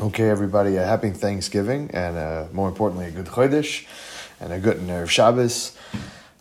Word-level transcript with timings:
Okay, 0.00 0.28
everybody, 0.28 0.76
a 0.76 0.84
happy 0.84 1.10
Thanksgiving 1.10 1.90
and 1.92 2.16
uh, 2.16 2.44
more 2.52 2.68
importantly, 2.68 3.06
a 3.06 3.10
good 3.10 3.26
Chodesh 3.26 3.84
and 4.38 4.52
a 4.52 4.60
good 4.60 4.76
Erev 4.76 5.08
Shabbos. 5.08 5.76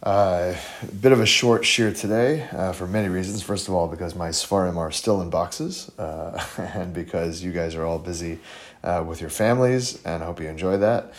Uh, 0.03 0.53
a 0.83 0.85
bit 0.93 1.11
of 1.11 1.19
a 1.19 1.25
short 1.25 1.63
shiur 1.63 1.99
today 1.99 2.47
uh, 2.51 2.71
for 2.71 2.85
many 2.85 3.09
reasons. 3.09 3.41
First 3.41 3.67
of 3.67 3.73
all, 3.73 3.87
because 3.87 4.13
my 4.13 4.29
Sfarim 4.29 4.77
are 4.77 4.91
still 4.91 5.23
in 5.23 5.31
boxes 5.31 5.89
uh, 5.97 6.39
and 6.75 6.93
because 6.93 7.43
you 7.43 7.51
guys 7.51 7.73
are 7.73 7.83
all 7.83 7.97
busy 7.97 8.37
uh, 8.83 9.03
with 9.05 9.21
your 9.21 9.31
families 9.31 10.05
and 10.05 10.21
I 10.21 10.27
hope 10.27 10.39
you 10.39 10.49
enjoy 10.49 10.77
that. 10.77 11.13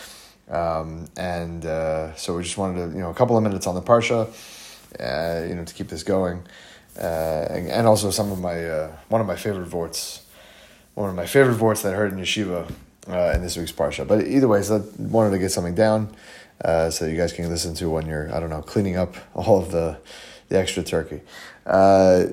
Um, 0.47 1.09
and 1.17 1.63
so 2.17 2.37
we 2.37 2.43
just 2.43 2.57
wanted 2.57 2.89
to, 2.89 2.95
you 2.95 3.01
know, 3.01 3.09
a 3.09 3.15
couple 3.15 3.35
of 3.35 3.43
minutes 3.43 3.67
on 3.67 3.75
the 3.75 3.81
Parsha, 3.81 4.27
you 5.45 5.55
know, 5.55 5.65
to 5.65 5.73
keep 5.73 5.89
this 5.89 6.03
going. 6.03 6.43
And, 6.95 7.67
and, 7.67 7.85
also 7.85 8.11
some 8.11 8.31
of 8.31 8.39
my, 8.39 8.87
one 9.09 9.19
of 9.19 9.27
my 9.27 9.35
favorite 9.35 9.69
vorts 9.69 10.21
one 10.95 11.09
of 11.09 11.15
my 11.15 11.25
favorite 11.25 11.55
vorts 11.55 11.81
that 11.83 11.93
I 11.93 11.95
heard 11.95 12.11
in 12.11 12.19
yeshiva 12.19 12.71
uh, 13.07 13.31
in 13.35 13.41
this 13.41 13.57
week's 13.57 13.71
parsha. 13.71 14.07
But 14.07 14.27
either 14.27 14.47
way, 14.47 14.61
so 14.61 14.77
I 14.77 15.01
wanted 15.01 15.31
to 15.31 15.39
get 15.39 15.51
something 15.51 15.75
down 15.75 16.15
uh, 16.63 16.89
so 16.89 17.05
you 17.05 17.17
guys 17.17 17.33
can 17.33 17.49
listen 17.49 17.73
to 17.75 17.89
when 17.89 18.05
you're 18.05 18.33
I 18.33 18.39
don't 18.39 18.49
know 18.49 18.61
cleaning 18.61 18.97
up 18.97 19.15
all 19.33 19.59
of 19.59 19.71
the 19.71 19.97
the 20.49 20.57
extra 20.57 20.83
turkey. 20.83 21.21
Uh, 21.65 22.25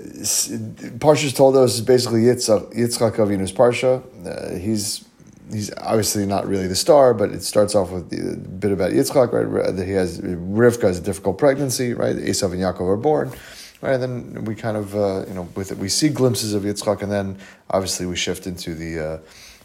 Parshas 0.99 1.37
Toldos 1.37 1.81
basically 1.83 2.23
Yitzchak, 2.23 2.75
Yitzchak 2.75 3.17
Avinu's 3.17 3.53
parsha. 3.53 4.03
Uh, 4.27 4.59
he's 4.59 5.05
he's 5.51 5.71
obviously 5.77 6.25
not 6.25 6.47
really 6.47 6.67
the 6.67 6.75
star, 6.75 7.13
but 7.13 7.31
it 7.31 7.43
starts 7.43 7.75
off 7.75 7.91
with 7.91 8.13
a 8.13 8.37
bit 8.37 8.73
about 8.73 8.93
Yitzchak, 8.93 9.33
right? 9.33 9.77
That 9.77 9.87
he 9.87 9.93
has 9.93 10.21
Rivka 10.21 10.83
has 10.83 10.99
a 10.99 11.03
difficult 11.03 11.39
pregnancy, 11.39 11.93
right? 11.93 12.17
Esav 12.17 12.53
and 12.53 12.61
Yaakov 12.63 12.89
are 12.89 12.97
born. 12.97 13.33
Right, 13.83 13.93
and 13.93 14.03
then 14.03 14.45
we 14.47 14.55
kind 14.55 14.77
of, 14.77 14.97
uh, 14.97 15.27
you 15.29 15.35
know, 15.35 15.49
with 15.55 15.71
it, 15.71 15.77
we 15.77 15.91
see 15.91 16.09
glimpses 16.09 16.55
of 16.55 16.63
Yitzchak, 16.63 17.03
and 17.03 17.13
then 17.13 17.39
obviously 17.69 18.07
we 18.07 18.17
shift 18.17 18.47
into 18.47 18.75
the 18.75 18.99
uh, 18.99 19.19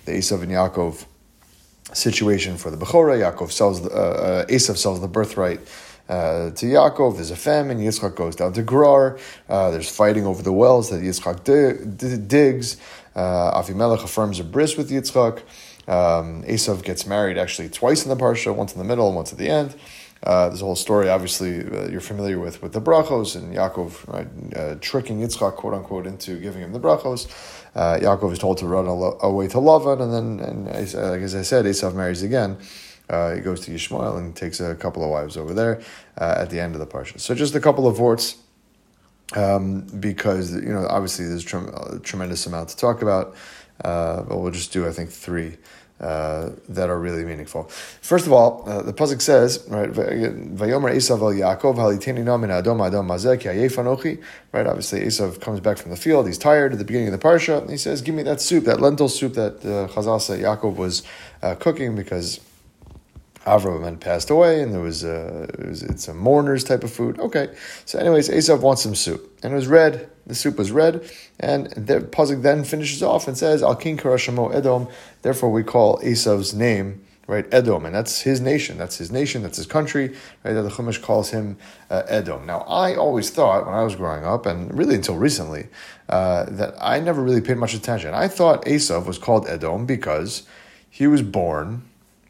the 0.05 0.11
Esav 0.11 0.41
and 0.41 0.51
Yaakov 0.51 1.05
situation 1.93 2.57
for 2.57 2.69
the 2.71 2.77
Bechora. 2.77 3.17
Yaakov 3.17 3.51
sells, 3.51 3.83
the, 3.83 3.89
uh, 3.89 3.93
uh, 3.93 4.45
Esav 4.47 4.77
sells 4.77 4.99
the 4.99 5.07
birthright 5.07 5.61
uh, 6.09 6.51
to 6.51 6.65
Yaakov. 6.65 7.15
There's 7.15 7.31
a 7.31 7.35
famine. 7.35 7.79
Yitzchak 7.79 8.15
goes 8.15 8.35
down 8.35 8.53
to 8.53 8.63
Gerar. 8.63 9.17
Uh, 9.47 9.71
there's 9.71 9.89
fighting 9.89 10.25
over 10.25 10.41
the 10.41 10.51
wells 10.51 10.89
that 10.89 11.01
Yitzchak 11.01 11.43
dig, 11.43 12.27
digs. 12.27 12.77
Uh, 13.15 13.61
Avimelech 13.61 14.03
affirms 14.03 14.39
a 14.39 14.43
bris 14.43 14.77
with 14.77 14.89
Yitzchak. 14.89 15.39
Um, 15.87 16.43
Esav 16.43 16.83
gets 16.83 17.05
married 17.05 17.37
actually 17.37 17.69
twice 17.69 18.03
in 18.03 18.09
the 18.09 18.15
parsha, 18.15 18.53
once 18.53 18.73
in 18.73 18.77
the 18.77 18.85
middle 18.85 19.07
and 19.07 19.15
once 19.15 19.31
at 19.31 19.37
the 19.37 19.49
end. 19.49 19.75
Uh, 20.23 20.49
there's 20.49 20.61
a 20.61 20.65
whole 20.65 20.75
story, 20.75 21.09
obviously, 21.09 21.65
uh, 21.65 21.87
you're 21.87 21.99
familiar 21.99 22.39
with 22.39 22.61
with 22.61 22.73
the 22.73 22.81
brachos 22.81 23.35
and 23.35 23.55
Yaakov 23.55 24.07
right, 24.07 24.27
uh, 24.55 24.75
tricking 24.79 25.19
Yitzchak, 25.19 25.55
quote 25.55 25.73
unquote, 25.73 26.05
into 26.05 26.39
giving 26.39 26.61
him 26.61 26.73
the 26.73 26.79
brachos. 26.79 27.27
Uh, 27.73 27.97
Yaakov 27.99 28.31
is 28.31 28.37
told 28.37 28.57
to 28.59 28.67
run 28.67 28.85
away 28.85 29.47
to 29.47 29.57
Lavan, 29.57 29.99
and 30.01 30.13
then, 30.13 30.47
and 30.47 30.67
as, 30.67 30.93
uh, 30.93 31.13
as 31.13 31.33
I 31.33 31.41
said, 31.41 31.65
Esav 31.65 31.95
marries 31.95 32.21
again. 32.21 32.57
Uh, 33.09 33.33
he 33.33 33.41
goes 33.41 33.61
to 33.61 33.71
Yishmael 33.71 34.17
and 34.17 34.35
takes 34.35 34.59
a 34.59 34.75
couple 34.75 35.03
of 35.03 35.09
wives 35.09 35.35
over 35.35 35.53
there 35.53 35.81
at 36.17 36.49
the 36.49 36.59
end 36.59 36.75
of 36.75 36.79
the 36.79 36.87
parsha. 36.87 37.19
So 37.19 37.33
just 37.33 37.55
a 37.55 37.59
couple 37.59 37.87
of 37.87 37.97
vorts, 37.97 38.37
um, 39.35 39.81
because 39.99 40.53
you 40.53 40.71
know 40.71 40.85
obviously 40.87 41.27
there's 41.27 41.51
a 41.51 41.99
tremendous 41.99 42.45
amount 42.45 42.69
to 42.69 42.77
talk 42.77 43.01
about, 43.01 43.35
but 43.81 44.29
we'll 44.29 44.51
just 44.51 44.71
do 44.71 44.87
I 44.87 44.91
think 44.91 45.09
three 45.09 45.57
uh, 46.01 46.49
that 46.67 46.89
are 46.89 46.99
really 46.99 47.23
meaningful. 47.23 47.63
First 48.01 48.25
of 48.25 48.33
all, 48.33 48.63
uh, 48.67 48.81
the 48.81 48.93
pasuk 48.93 49.21
says, 49.21 49.63
right, 49.69 49.91
"Vayomer 49.91 50.91
Esav 50.93 51.21
el 51.21 51.33
Yaakov 51.33 51.75
adom 51.75 52.79
adom 52.79 53.05
mazeh 53.07 53.39
ki 53.39 53.49
anochi." 53.49 54.21
Right, 54.51 54.65
obviously 54.65 55.01
Esav 55.01 55.39
comes 55.39 55.59
back 55.59 55.77
from 55.77 55.91
the 55.91 55.97
field. 55.97 56.27
He's 56.27 56.37
tired 56.37 56.73
at 56.73 56.79
the 56.79 56.85
beginning 56.85 57.13
of 57.13 57.19
the 57.19 57.25
parsha, 57.27 57.61
and 57.61 57.69
he 57.69 57.77
says, 57.77 58.01
"Give 58.01 58.15
me 58.15 58.23
that 58.23 58.41
soup, 58.41 58.65
that 58.65 58.81
lentil 58.81 59.09
soup 59.09 59.33
that 59.35 59.57
uh, 59.63 59.87
Chazal 59.93 60.19
said 60.19 60.39
Yaakov 60.39 60.75
was 60.75 61.03
uh, 61.41 61.55
cooking 61.55 61.95
because." 61.95 62.39
Avram 63.45 63.99
passed 63.99 64.29
away, 64.29 64.61
and 64.61 64.73
there 64.73 64.81
was 64.81 65.03
a 65.03 65.43
it 65.43 65.67
was, 65.67 65.83
it's 65.83 66.07
a 66.07 66.13
mourner's 66.13 66.63
type 66.63 66.83
of 66.83 66.91
food. 66.91 67.19
Okay, 67.19 67.49
so 67.85 67.97
anyways, 67.97 68.29
Esav 68.29 68.61
wants 68.61 68.83
some 68.83 68.95
soup, 68.95 69.39
and 69.41 69.53
it 69.53 69.55
was 69.55 69.67
red. 69.67 70.09
The 70.27 70.35
soup 70.35 70.57
was 70.57 70.71
red, 70.71 71.09
and 71.39 71.67
the 71.71 72.01
pasuk 72.01 72.43
then 72.43 72.63
finishes 72.63 73.01
off 73.01 73.27
and 73.27 73.35
says, 73.37 73.63
"Al 73.63 73.75
king 73.75 73.97
karashamo 73.97 74.53
Edom." 74.53 74.87
Therefore, 75.23 75.51
we 75.51 75.63
call 75.63 75.97
Esav's 75.99 76.53
name 76.53 77.03
right 77.25 77.51
Edom, 77.51 77.85
and 77.85 77.95
that's 77.95 78.21
his 78.21 78.41
nation. 78.41 78.77
That's 78.77 78.97
his 78.97 79.11
nation. 79.11 79.41
That's 79.41 79.57
his 79.57 79.65
country. 79.65 80.09
Right, 80.43 80.53
that 80.53 80.61
the 80.61 80.69
Chumash 80.69 81.01
calls 81.01 81.31
him 81.31 81.57
uh, 81.89 82.03
Edom. 82.07 82.45
Now, 82.45 82.59
I 82.67 82.95
always 82.95 83.31
thought 83.31 83.65
when 83.65 83.73
I 83.73 83.83
was 83.83 83.95
growing 83.95 84.23
up, 84.23 84.45
and 84.45 84.71
really 84.77 84.95
until 84.95 85.17
recently, 85.17 85.67
uh, 86.09 86.45
that 86.49 86.75
I 86.79 86.99
never 86.99 87.23
really 87.23 87.41
paid 87.41 87.57
much 87.57 87.73
attention. 87.73 88.13
I 88.13 88.27
thought 88.27 88.65
Esav 88.65 89.07
was 89.07 89.17
called 89.17 89.47
Edom 89.47 89.87
because 89.87 90.43
he 90.89 91.07
was 91.07 91.23
born 91.23 91.83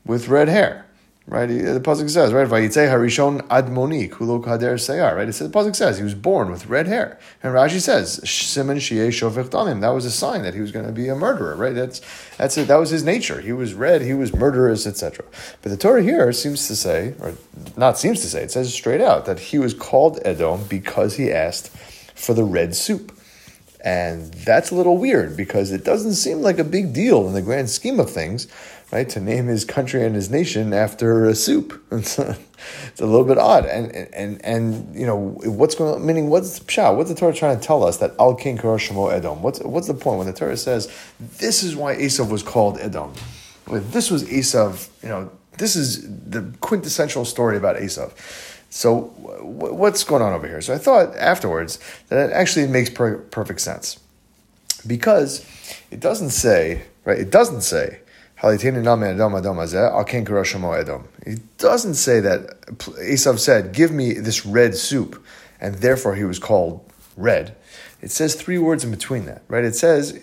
with 0.06 0.30
red 0.30 0.48
hair. 0.48 0.86
Right, 1.32 1.46
the 1.46 1.80
pasuk 1.80 2.10
says, 2.10 2.34
right, 2.34 2.46
Vayitzei 2.46 2.90
Harishon 2.90 3.40
Admoni 3.48 4.10
Kulo 4.10 4.44
Kader 4.44 4.74
Seyar. 4.74 5.16
Right, 5.16 5.30
it 5.30 5.32
says 5.32 5.50
the 5.50 5.58
pasuk 5.58 5.78
says 5.78 5.98
he 5.98 6.04
was 6.04 6.14
born 6.14 6.52
with 6.52 6.68
red 6.68 6.88
hair, 6.88 7.18
and 7.42 7.54
Rashi 7.54 7.80
says 7.80 8.20
Simon 8.30 8.80
Shie 8.80 9.08
Shofech. 9.08 9.80
That 9.80 9.90
was 9.92 10.04
a 10.04 10.12
sign 10.12 10.42
that 10.42 10.54
he 10.54 10.60
was 10.60 10.74
going 10.74 10.86
to 10.86 10.92
be 10.92 11.08
a 11.08 11.16
murderer. 11.16 11.56
Right, 11.56 11.74
that's 11.74 12.02
that's 12.36 12.58
it. 12.58 12.68
That 12.68 12.76
was 12.82 12.90
his 12.90 13.06
nature. 13.06 13.40
He 13.40 13.54
was 13.54 13.74
red. 13.74 14.02
He 14.02 14.14
was 14.14 14.34
murderous, 14.34 14.86
etc. 14.86 15.24
But 15.62 15.70
the 15.70 15.78
Torah 15.78 16.04
here 16.04 16.34
seems 16.34 16.68
to 16.68 16.76
say, 16.76 17.16
or 17.22 17.36
not 17.78 17.98
seems 17.98 18.20
to 18.24 18.28
say, 18.28 18.44
it 18.44 18.52
says 18.52 18.74
straight 18.74 19.00
out 19.00 19.26
that 19.26 19.40
he 19.40 19.58
was 19.58 19.74
called 19.74 20.20
Edom 20.26 20.66
because 20.68 21.16
he 21.16 21.32
asked 21.32 21.70
for 22.14 22.34
the 22.34 22.44
red 22.44 22.76
soup. 22.76 23.18
And 23.84 24.34
that's 24.34 24.70
a 24.70 24.76
little 24.76 24.98
weird 24.98 25.36
because 25.36 25.72
it 25.72 25.84
doesn't 25.84 26.14
seem 26.14 26.42
like 26.42 26.60
a 26.60 26.64
big 26.64 26.94
deal 26.94 27.26
in 27.26 27.34
the 27.34 27.42
grand 27.42 27.70
scheme 27.70 28.00
of 28.00 28.12
things 28.12 28.48
right? 28.92 29.08
To 29.10 29.22
name 29.22 29.48
his 29.48 29.64
country 29.64 30.06
and 30.06 30.14
his 30.16 30.30
nation 30.30 30.74
after 30.74 31.26
a 31.26 31.36
soup. 31.36 31.82
It's 31.92 32.18
a, 32.20 32.38
it's 32.88 33.02
a 33.02 33.08
little 33.08 33.26
bit 33.26 33.40
odd. 33.40 33.66
And, 33.66 33.92
and, 34.14 34.40
and, 34.46 34.96
you 34.96 35.06
know, 35.06 35.18
what's 35.18 35.74
going 35.74 35.96
on? 35.96 36.06
Meaning, 36.06 36.30
what's 36.30 36.60
the 36.60 36.66
pshat? 36.66 36.96
What's 36.96 37.10
the 37.10 37.16
Torah 37.16 37.34
trying 37.34 37.60
to 37.60 37.66
tell 37.66 37.84
us 37.84 37.98
that 37.98 38.14
Al 38.20 38.36
King 38.36 38.58
Shemo 38.58 39.12
Edom? 39.12 39.42
What's, 39.42 39.60
what's 39.62 39.88
the 39.88 39.96
point 39.96 40.20
when 40.20 40.28
the 40.28 40.34
Torah 40.34 40.56
says 40.56 40.92
this 41.20 41.64
is 41.64 41.76
why 41.76 41.96
Esav 41.96 42.30
was 42.30 42.44
called 42.44 42.80
Edom? 42.80 43.14
This 43.68 44.12
was 44.12 44.26
Esav, 44.26 44.90
you 45.02 45.10
know, 45.10 45.32
this 45.58 45.76
is 45.76 46.04
the 46.08 46.54
quintessential 46.62 47.26
story 47.26 47.58
about 47.58 47.78
Esav. 47.78 48.12
So, 48.70 49.02
what's 49.42 50.04
going 50.04 50.22
on 50.22 50.34
over 50.34 50.48
here? 50.48 50.62
So, 50.62 50.74
I 50.74 50.78
thought 50.78 51.16
afterwards 51.16 51.80
that 52.10 52.30
it 52.30 52.32
actually 52.32 52.68
makes 52.68 52.90
per- 52.90 53.18
perfect 53.18 53.62
sense 53.62 54.00
because 54.86 55.46
it 55.90 56.00
doesn't 56.00 56.30
say, 56.30 56.84
right? 57.06 57.18
It 57.18 57.32
doesn't 57.32 57.62
say 57.62 58.02
he 61.28 61.36
doesn't 61.60 61.94
say 61.94 62.20
that 62.22 62.62
Esav 62.70 63.38
said, 63.38 63.72
Give 63.72 63.92
me 63.92 64.14
this 64.14 64.46
red 64.48 64.76
soup, 64.76 65.24
and 65.60 65.76
therefore 65.76 66.16
he 66.16 66.24
was 66.24 66.40
called 66.40 66.84
red. 67.16 67.56
It 68.02 68.10
says 68.10 68.34
three 68.34 68.58
words 68.58 68.84
in 68.84 68.90
between 68.90 69.26
that, 69.26 69.44
right? 69.48 69.64
It 69.64 69.76
says, 69.76 70.14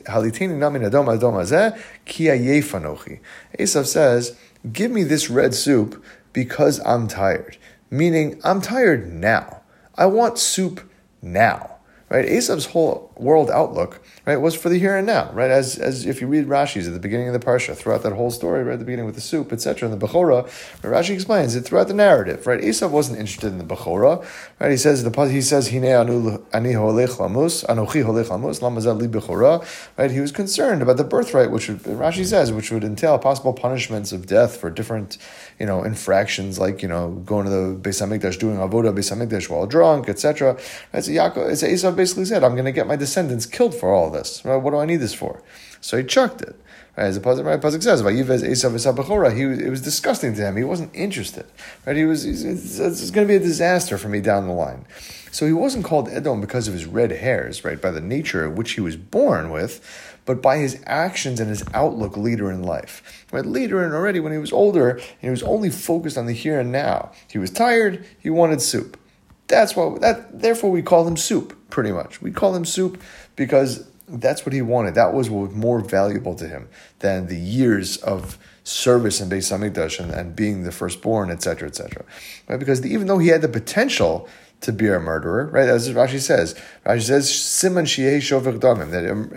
Esav 3.58 3.86
says, 3.86 4.36
Give 4.72 4.90
me 4.90 5.04
this 5.04 5.30
red 5.30 5.54
soup 5.54 6.04
because 6.32 6.80
I'm 6.84 7.06
tired. 7.06 7.56
Meaning, 7.88 8.40
I'm 8.42 8.60
tired 8.60 9.12
now. 9.12 9.60
I 9.96 10.06
want 10.06 10.38
soup 10.38 10.90
now 11.22 11.78
right? 12.08 12.26
Esav's 12.26 12.66
whole 12.66 13.07
world 13.18 13.50
outlook, 13.50 14.00
right, 14.26 14.36
was 14.36 14.54
for 14.54 14.68
the 14.68 14.78
here 14.78 14.96
and 14.96 15.06
now, 15.06 15.30
right? 15.32 15.50
As, 15.50 15.78
as 15.78 16.06
if 16.06 16.20
you 16.20 16.26
read 16.26 16.46
Rashi's 16.46 16.86
at 16.86 16.94
the 16.94 17.00
beginning 17.00 17.28
of 17.28 17.32
the 17.32 17.44
parsha, 17.44 17.76
throughout 17.76 18.02
that 18.02 18.12
whole 18.12 18.30
story, 18.30 18.62
right 18.62 18.74
at 18.74 18.78
the 18.78 18.84
beginning 18.84 19.06
with 19.06 19.14
the 19.14 19.20
soup, 19.20 19.52
etc., 19.52 19.88
and 19.88 20.00
the 20.00 20.06
Bechora, 20.06 20.44
Rashi 20.82 21.10
explains 21.10 21.54
it 21.54 21.62
throughout 21.62 21.88
the 21.88 21.94
narrative, 21.94 22.46
right? 22.46 22.60
Esav 22.60 22.90
wasn't 22.90 23.18
interested 23.18 23.48
in 23.48 23.58
the 23.58 23.64
Bechora, 23.64 24.24
right? 24.60 24.70
He 24.70 24.76
says 24.76 25.04
the 25.04 25.28
he 25.28 25.42
says 25.42 25.70
Hine 25.70 25.84
ani 25.84 26.72
holech 26.72 27.16
lamus 27.16 27.64
anochi 27.66 28.04
holech 28.04 28.26
lamus 28.26 28.60
lamazal 28.60 28.98
li 28.98 29.08
Bechora, 29.08 29.64
right? 29.96 30.10
He 30.10 30.20
was 30.20 30.32
concerned 30.32 30.82
about 30.82 30.96
the 30.96 31.04
birthright, 31.04 31.50
which 31.50 31.68
would, 31.68 31.78
Rashi 31.82 32.24
says, 32.24 32.52
which 32.52 32.70
would 32.70 32.84
entail 32.84 33.18
possible 33.18 33.52
punishments 33.52 34.12
of 34.12 34.26
death 34.26 34.56
for 34.56 34.70
different, 34.70 35.18
you 35.58 35.66
know, 35.66 35.82
infractions 35.82 36.58
like 36.58 36.82
you 36.82 36.88
know 36.88 37.10
going 37.26 37.44
to 37.44 37.50
the 37.50 37.74
Beis 37.76 38.00
Hamikdash, 38.00 38.38
doing 38.38 38.56
avoda 38.56 38.92
Beis 38.92 39.10
Hamikdash 39.14 39.48
while 39.48 39.66
drunk, 39.66 40.08
etc. 40.08 40.54
Right? 40.92 41.04
So 41.04 41.10
Yaakov, 41.10 41.50
it's 41.50 41.62
Esav 41.62 41.96
basically 41.96 42.24
said, 42.24 42.44
I'm 42.44 42.52
going 42.52 42.64
to 42.64 42.72
get 42.72 42.86
my 42.86 42.96
descendants 43.08 43.46
killed 43.46 43.74
for 43.74 43.92
all 43.92 44.10
this. 44.10 44.44
Right? 44.44 44.56
What 44.56 44.70
do 44.70 44.76
I 44.76 44.86
need 44.86 44.96
this 44.96 45.14
for? 45.14 45.42
So 45.80 45.96
he 45.96 46.04
chucked 46.04 46.42
it. 46.42 46.54
Right? 46.96 47.04
As 47.04 47.18
the 47.18 47.20
Pasuk, 47.20 47.44
right, 47.44 47.60
Pasuk 47.60 47.82
says, 47.82 48.00
he 48.00 49.64
it 49.64 49.70
was 49.70 49.80
disgusting 49.80 50.34
to 50.34 50.42
him. 50.42 50.56
He 50.56 50.64
wasn't 50.64 50.94
interested. 50.94 51.46
Right? 51.86 51.96
He 51.96 52.04
was, 52.04 52.24
it's, 52.24 52.78
it's 52.78 53.10
going 53.10 53.26
to 53.26 53.30
be 53.30 53.36
a 53.36 53.40
disaster 53.40 53.96
for 53.98 54.08
me 54.08 54.20
down 54.20 54.46
the 54.46 54.52
line. 54.52 54.84
So 55.30 55.46
he 55.46 55.52
wasn't 55.52 55.84
called 55.84 56.08
Edom 56.08 56.40
because 56.40 56.68
of 56.68 56.74
his 56.74 56.86
red 56.86 57.10
hairs, 57.10 57.64
right? 57.64 57.80
By 57.80 57.90
the 57.90 58.00
nature 58.00 58.48
which 58.48 58.72
he 58.72 58.80
was 58.80 58.96
born 58.96 59.50
with, 59.50 59.80
but 60.24 60.42
by 60.42 60.58
his 60.58 60.82
actions 60.86 61.40
and 61.40 61.48
his 61.48 61.64
outlook 61.72 62.16
later 62.16 62.50
in 62.50 62.62
life. 62.62 63.26
Right? 63.32 63.46
Later 63.46 63.82
and 63.82 63.94
already 63.94 64.20
when 64.20 64.32
he 64.32 64.38
was 64.38 64.52
older, 64.52 65.00
he 65.20 65.30
was 65.30 65.42
only 65.42 65.70
focused 65.70 66.18
on 66.18 66.26
the 66.26 66.32
here 66.32 66.60
and 66.60 66.72
now. 66.72 67.12
He 67.30 67.38
was 67.38 67.50
tired, 67.50 68.04
he 68.18 68.30
wanted 68.30 68.60
soup. 68.60 68.98
That's 69.46 69.74
why 69.74 69.98
that 70.00 70.40
therefore 70.40 70.70
we 70.70 70.82
call 70.82 71.08
him 71.08 71.16
soup, 71.16 71.57
pretty 71.70 71.92
much. 71.92 72.20
We 72.22 72.30
call 72.30 72.54
him 72.54 72.64
soup 72.64 73.00
because 73.36 73.88
that's 74.08 74.46
what 74.46 74.52
he 74.52 74.62
wanted. 74.62 74.94
That 74.94 75.12
was 75.12 75.28
what 75.28 75.48
was 75.48 75.56
more 75.56 75.80
valuable 75.80 76.34
to 76.36 76.48
him 76.48 76.68
than 77.00 77.26
the 77.26 77.36
years 77.38 77.96
of 77.98 78.38
service 78.64 79.20
in 79.20 79.28
Beis 79.28 79.50
Hamikdash 79.50 80.00
and, 80.00 80.10
and 80.10 80.36
being 80.36 80.62
the 80.62 80.72
firstborn, 80.72 81.30
etc., 81.30 81.68
etc. 81.68 82.04
Right? 82.48 82.58
Because 82.58 82.80
the, 82.80 82.92
even 82.92 83.06
though 83.06 83.18
he 83.18 83.28
had 83.28 83.42
the 83.42 83.48
potential 83.48 84.28
to 84.60 84.72
be 84.72 84.88
a 84.88 84.98
murderer, 84.98 85.46
right? 85.46 85.68
As 85.68 85.88
Rashi 85.90 86.18
says, 86.18 86.54
Rashi 86.84 87.02
says, 87.02 87.30
"Siman 87.30 87.84
shiei 87.84 88.18
shovech 88.18 88.58
damim," 88.58 88.90
that 88.90 89.08
um, 89.08 89.30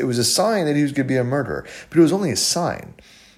it 0.00 0.04
was 0.04 0.18
a 0.18 0.24
sign 0.24 0.66
that 0.66 0.76
he 0.76 0.82
was 0.82 0.92
going 0.92 1.06
to 1.06 1.12
be 1.12 1.16
a 1.16 1.24
murderer, 1.24 1.66
but 1.90 1.98
it 1.98 2.02
was 2.02 2.12
only 2.12 2.30
a 2.30 2.36
sign 2.36 2.94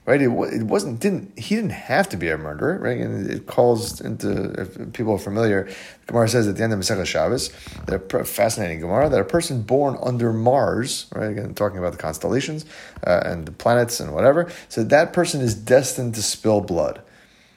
right? 0.07 0.21
It, 0.21 0.29
it 0.29 0.63
wasn't 0.65 1.01
didn't 1.01 1.39
he 1.39 1.55
didn't 1.55 1.71
have 1.71 2.09
to 2.11 2.17
be 2.17 2.29
a 2.29 2.37
murderer, 2.37 2.79
right? 2.79 3.01
And 3.01 3.31
it 3.31 3.47
calls 3.47 4.01
into 4.01 4.53
if 4.61 4.93
people 4.93 5.15
are 5.15 5.19
familiar. 5.19 5.69
Gemara 6.07 6.29
says 6.29 6.47
at 6.47 6.57
the 6.57 6.63
end 6.63 6.73
of 6.73 6.79
Masechah 6.79 7.07
Shabbos, 7.07 7.51
that 7.87 8.13
a 8.13 8.25
fascinating 8.25 8.81
Gemara 8.81 9.09
that 9.09 9.21
a 9.21 9.25
person 9.25 9.63
born 9.63 9.97
under 10.03 10.33
Mars, 10.33 11.07
right? 11.15 11.31
Again, 11.31 11.55
talking 11.55 11.79
about 11.79 11.93
the 11.93 11.99
constellations 11.99 12.67
uh, 13.07 13.23
and 13.25 13.47
the 13.47 13.53
planets 13.53 14.01
and 14.01 14.15
whatever. 14.15 14.51
So 14.69 14.85
that 14.85 15.13
person 15.13 15.41
is 15.41 15.55
destined 15.55 16.15
to 16.17 16.23
spill 16.23 16.61
blood. 16.61 17.01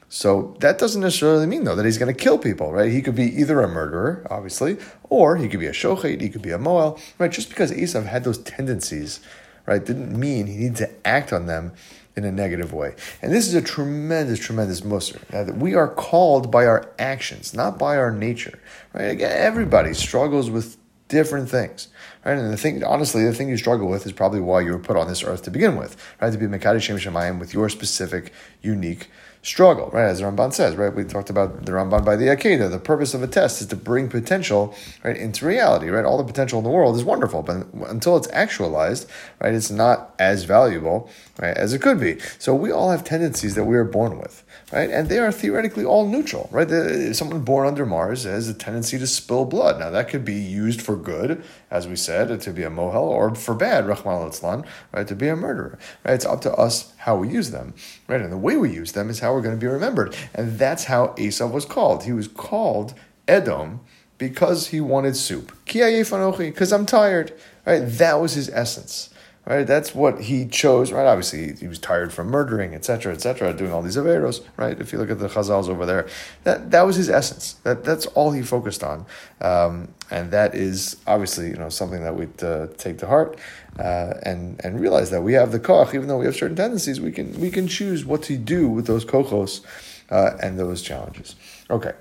So 0.09 0.55
that 0.61 0.77
doesn't 0.77 1.01
necessarily 1.01 1.45
mean 1.45 1.65
though 1.65 1.75
that 1.75 1.83
he's 1.83 1.97
going 1.97 2.13
to 2.13 2.17
kill 2.17 2.37
people, 2.37 2.71
right? 2.71 2.89
He 2.89 3.01
could 3.01 3.15
be 3.15 3.25
either 3.25 3.61
a 3.61 3.67
murderer, 3.67 4.25
obviously, 4.29 4.77
or 5.09 5.35
he 5.35 5.49
could 5.49 5.59
be 5.59 5.65
a 5.65 5.73
shochet, 5.73 6.21
he 6.21 6.29
could 6.29 6.41
be 6.41 6.51
a 6.51 6.57
mohel, 6.57 6.97
right? 7.19 7.29
Just 7.31 7.49
because 7.49 7.71
Esav 7.71 8.05
had 8.05 8.23
those 8.23 8.37
tendencies, 8.37 9.19
right, 9.65 9.83
didn't 9.83 10.17
mean 10.17 10.47
he 10.47 10.55
needed 10.55 10.77
to 10.77 10.89
act 11.05 11.33
on 11.33 11.45
them 11.45 11.73
in 12.17 12.25
a 12.25 12.31
negative 12.31 12.73
way. 12.73 12.95
And 13.21 13.31
this 13.31 13.47
is 13.47 13.53
a 13.53 13.61
tremendous, 13.61 14.39
tremendous 14.39 14.81
mussar. 14.81 15.25
That 15.27 15.57
we 15.57 15.75
are 15.75 15.87
called 15.87 16.51
by 16.51 16.65
our 16.65 16.91
actions, 16.97 17.53
not 17.53 17.77
by 17.77 17.97
our 17.97 18.11
nature. 18.11 18.59
Right? 18.93 19.05
Again, 19.05 19.31
everybody 19.31 19.93
struggles 19.93 20.49
with 20.49 20.77
different 21.07 21.49
things. 21.49 21.89
Right? 22.25 22.37
And 22.37 22.51
the 22.51 22.57
thing, 22.57 22.83
honestly, 22.83 23.23
the 23.23 23.33
thing 23.33 23.49
you 23.49 23.57
struggle 23.57 23.87
with 23.87 24.05
is 24.05 24.11
probably 24.11 24.41
why 24.41 24.61
you 24.61 24.71
were 24.71 24.79
put 24.79 24.97
on 24.97 25.07
this 25.07 25.23
earth 25.23 25.43
to 25.43 25.51
begin 25.51 25.77
with, 25.77 25.95
right? 26.19 26.31
To 26.31 26.37
be 26.37 26.47
Mekadesh 26.47 26.81
Shem 26.81 26.97
Shemayim 26.97 27.39
with 27.39 27.53
your 27.53 27.69
specific, 27.69 28.33
unique 28.61 29.07
struggle, 29.47 29.89
right? 29.93 30.09
As 30.09 30.19
the 30.19 30.25
Ramban 30.25 30.53
says, 30.53 30.75
right? 30.75 30.93
We 30.93 31.05
talked 31.05 31.29
about 31.29 31.65
the 31.65 31.71
Ramban 31.71 32.03
by 32.03 32.17
the 32.17 32.25
Akedah. 32.25 32.69
The 32.69 32.79
purpose 32.79 33.13
of 33.13 33.23
a 33.23 33.27
test 33.27 33.61
is 33.61 33.67
to 33.67 33.75
bring 33.75 34.09
potential, 34.09 34.75
right, 35.03 35.15
into 35.15 35.45
reality, 35.45 35.87
right? 35.87 36.03
All 36.03 36.17
the 36.17 36.23
potential 36.23 36.57
in 36.59 36.65
the 36.65 36.69
world 36.69 36.97
is 36.97 37.03
wonderful, 37.03 37.43
but 37.43 37.65
until 37.87 38.17
it's 38.17 38.27
actualized, 38.33 39.09
right, 39.39 39.53
it's 39.53 39.71
not 39.71 40.13
as 40.19 40.43
valuable, 40.43 41.09
right, 41.39 41.55
as 41.55 41.73
it 41.73 41.81
could 41.81 41.99
be. 41.99 42.19
So 42.39 42.55
we 42.55 42.71
all 42.71 42.91
have 42.91 43.03
tendencies 43.03 43.55
that 43.55 43.65
we 43.65 43.77
are 43.77 43.83
born 43.83 44.17
with, 44.17 44.43
right? 44.71 44.89
And 44.89 45.09
they 45.09 45.19
are 45.19 45.31
theoretically 45.31 45.85
all 45.85 46.07
neutral, 46.07 46.49
right? 46.51 46.67
The, 46.67 47.13
someone 47.13 47.41
born 47.41 47.67
under 47.67 47.85
Mars 47.85 48.23
has 48.23 48.47
a 48.49 48.53
tendency 48.53 48.97
to 48.99 49.07
spill 49.07 49.45
blood. 49.45 49.79
Now 49.79 49.89
that 49.91 50.09
could 50.09 50.25
be 50.25 50.35
used 50.35 50.81
for 50.81 50.95
good, 50.95 51.43
as 51.69 51.87
we 51.87 51.95
said, 51.95 52.39
to 52.41 52.51
be 52.51 52.63
a 52.63 52.69
mohel, 52.69 53.03
or 53.03 53.35
for 53.35 53.53
bad, 53.53 53.87
Rahman 53.87 54.31
al 54.43 54.65
right, 54.91 55.07
to 55.07 55.15
be 55.15 55.27
a 55.27 55.35
murderer, 55.35 55.77
right? 56.03 56.13
It's 56.13 56.25
up 56.25 56.41
to 56.41 56.53
us 56.53 56.93
how 56.97 57.17
we 57.17 57.29
use 57.29 57.51
them, 57.51 57.73
right? 58.07 58.21
And 58.21 58.31
the 58.31 58.37
way 58.37 58.57
we 58.57 58.73
use 58.73 58.93
them 58.93 59.09
is 59.09 59.19
how 59.19 59.33
we're 59.33 59.41
going 59.41 59.55
to 59.55 59.61
be 59.61 59.67
remembered. 59.67 60.15
And 60.33 60.57
that's 60.57 60.85
how 60.85 61.13
Esau 61.17 61.47
was 61.47 61.65
called. 61.65 62.03
He 62.03 62.13
was 62.13 62.27
called 62.27 62.93
Edom 63.27 63.81
because 64.17 64.67
he 64.67 64.81
wanted 64.81 65.15
soup. 65.15 65.55
Because 65.65 66.73
I'm 66.73 66.85
tired, 66.87 67.33
right? 67.65 67.79
That 67.79 68.19
was 68.19 68.33
his 68.33 68.49
essence 68.49 69.09
right? 69.47 69.65
That's 69.65 69.95
what 69.95 70.21
he 70.23 70.45
chose, 70.45 70.91
right? 70.91 71.07
Obviously, 71.07 71.53
he 71.53 71.67
was 71.67 71.79
tired 71.79 72.11
from 72.11 72.27
murdering, 72.27 72.75
etc., 72.75 73.13
etc., 73.13 73.53
doing 73.53 73.71
all 73.71 73.81
these 73.81 73.95
averos, 73.95 74.43
right? 74.57 74.79
If 74.79 74.91
you 74.91 74.99
look 74.99 75.09
at 75.09 75.19
the 75.19 75.29
Chazals 75.29 75.69
over 75.69 75.85
there, 75.85 76.07
that 76.43 76.71
that 76.71 76.81
was 76.81 76.97
his 76.97 77.09
essence. 77.09 77.53
That 77.63 77.83
that's 77.83 78.05
all 78.07 78.31
he 78.31 78.41
focused 78.41 78.83
on, 78.83 79.05
um, 79.39 79.87
and 80.11 80.31
that 80.31 80.53
is 80.53 80.97
obviously 81.07 81.47
you 81.47 81.55
know 81.55 81.69
something 81.69 82.03
that 82.03 82.15
we 82.15 82.27
uh, 82.45 82.67
take 82.77 82.97
to 82.99 83.07
heart 83.07 83.39
uh, 83.79 84.15
and 84.23 84.59
and 84.65 84.81
realize 84.81 85.09
that 85.11 85.21
we 85.21 85.33
have 85.33 85.53
the 85.53 85.59
koch, 85.59 85.95
even 85.95 86.09
though 86.09 86.17
we 86.17 86.25
have 86.25 86.35
certain 86.35 86.57
tendencies, 86.57 86.99
we 86.99 87.13
can 87.13 87.39
we 87.39 87.49
can 87.49 87.67
choose 87.67 88.05
what 88.05 88.21
to 88.23 88.37
do 88.37 88.67
with 88.67 88.85
those 88.85 89.05
kochos 89.05 89.61
uh, 90.09 90.31
and 90.41 90.59
those 90.59 90.81
challenges. 90.81 91.35
Okay. 91.69 91.93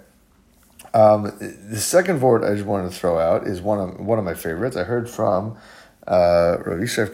Um, 0.95 1.25
the 1.39 1.79
second 1.79 2.23
word 2.23 2.43
I 2.43 2.55
just 2.55 2.67
wanted 2.67 2.91
to 2.91 2.97
throw 2.97 3.19
out 3.19 3.47
is 3.47 3.61
one 3.61 3.79
of 3.79 4.01
one 4.01 4.19
of 4.19 4.25
my 4.25 4.35
favorites. 4.35 4.77
I 4.77 4.83
heard 4.85 5.09
from 5.09 5.57
uh, 6.07 6.59
Rav 6.65 6.79
Yisrael 6.79 7.11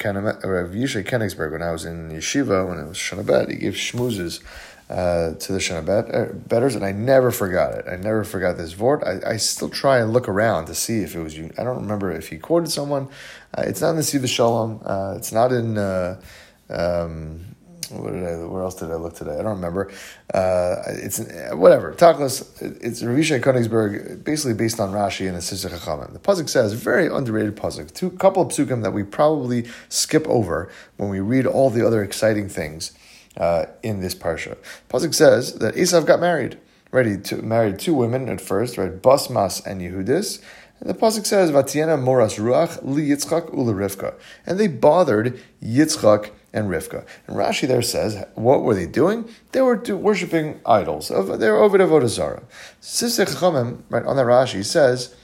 Kenigsberg, 1.04 1.52
when 1.52 1.62
I 1.62 1.70
was 1.70 1.84
in 1.84 2.10
yeshiva, 2.10 2.68
when 2.68 2.78
it 2.78 2.86
was 2.86 2.96
Shanabet, 2.96 3.50
he 3.50 3.56
gave 3.56 3.74
shmoozes 3.74 4.42
uh, 4.90 5.34
to 5.34 5.52
the 5.52 5.58
Shanabet 5.58 6.14
uh, 6.14 6.32
betters, 6.34 6.74
and 6.74 6.84
I 6.84 6.92
never 6.92 7.30
forgot 7.30 7.72
it. 7.74 7.86
I 7.88 7.96
never 7.96 8.24
forgot 8.24 8.58
this 8.58 8.72
vort. 8.72 9.02
I, 9.04 9.20
I 9.32 9.36
still 9.38 9.70
try 9.70 9.98
and 9.98 10.12
look 10.12 10.28
around 10.28 10.66
to 10.66 10.74
see 10.74 10.98
if 10.98 11.14
it 11.14 11.20
was. 11.20 11.36
you. 11.36 11.50
I 11.56 11.64
don't 11.64 11.80
remember 11.80 12.12
if 12.12 12.28
he 12.28 12.38
quoted 12.38 12.70
someone. 12.70 13.08
Uh, 13.56 13.62
it's 13.66 13.80
not 13.80 13.90
in 13.90 13.96
the 13.96 14.02
Siva 14.02 14.26
Shalom. 14.26 14.80
Uh, 14.84 15.14
it's 15.16 15.32
not 15.32 15.52
in. 15.52 15.78
Uh, 15.78 16.20
um, 16.68 17.56
what 17.90 18.12
did 18.12 18.24
I? 18.24 18.36
Where 18.44 18.62
else 18.62 18.76
did 18.76 18.90
I 18.90 18.96
look 18.96 19.14
today? 19.14 19.32
I 19.32 19.42
don't 19.42 19.56
remember. 19.56 19.90
Uh, 20.32 20.76
it's 20.86 21.18
whatever. 21.52 21.94
Tachlis. 21.94 22.42
It's 22.80 23.02
Ravisha 23.02 23.40
Königsberg, 23.40 24.24
basically 24.24 24.54
based 24.54 24.80
on 24.80 24.92
Rashi 24.92 25.26
and 25.26 25.36
the 25.36 25.40
Sisach 25.40 25.70
Chachamim. 25.70 26.12
The 26.12 26.18
pasuk 26.18 26.48
says 26.48 26.72
very 26.74 27.06
underrated 27.06 27.56
pasuk. 27.56 27.92
Two 27.92 28.10
couple 28.10 28.42
of 28.42 28.48
psukim 28.48 28.82
that 28.82 28.92
we 28.92 29.02
probably 29.02 29.66
skip 29.88 30.26
over 30.28 30.70
when 30.96 31.08
we 31.08 31.20
read 31.20 31.46
all 31.46 31.70
the 31.70 31.86
other 31.86 32.02
exciting 32.02 32.48
things 32.48 32.92
uh, 33.36 33.66
in 33.82 34.00
this 34.00 34.14
parsha. 34.14 34.56
Pasuk 34.88 35.14
says 35.14 35.54
that 35.54 35.74
Esav 35.74 36.06
got 36.06 36.20
married. 36.20 36.58
Ready 36.90 37.16
to 37.16 37.36
married 37.36 37.78
two 37.78 37.94
women 37.94 38.28
at 38.28 38.40
first, 38.40 38.76
right? 38.76 39.00
Basmas 39.00 39.64
and 39.64 39.80
Yehudis. 39.80 40.42
And 40.78 40.90
the 40.90 40.94
pasuk 40.94 41.24
says, 41.24 41.50
"Vatiena 41.50 42.00
moras 42.00 42.36
ruach 42.36 42.80
li 42.82 43.08
Yitzchak 43.08 43.54
ula 43.56 43.72
Rivka," 43.72 44.14
and 44.44 44.58
they 44.60 44.66
bothered 44.66 45.40
Yitzchak 45.62 46.32
and 46.52 46.68
Rivka. 46.68 47.04
And 47.26 47.36
Rashi 47.36 47.66
there 47.66 47.82
says, 47.82 48.24
what 48.34 48.62
were 48.62 48.74
they 48.74 48.86
doing? 48.86 49.28
They 49.52 49.62
were 49.62 49.76
do, 49.76 49.96
worshiping 49.96 50.60
idols. 50.66 51.10
Of, 51.10 51.38
They 51.38 51.50
were 51.50 51.62
over 51.62 51.78
to 51.78 51.86
Vodazara. 51.86 52.42
Sisech 52.80 53.34
Chachamim, 53.34 53.82
right 53.88 54.04
on 54.04 54.16
the 54.16 54.22
Rashi 54.22 54.64
says, 54.64 55.14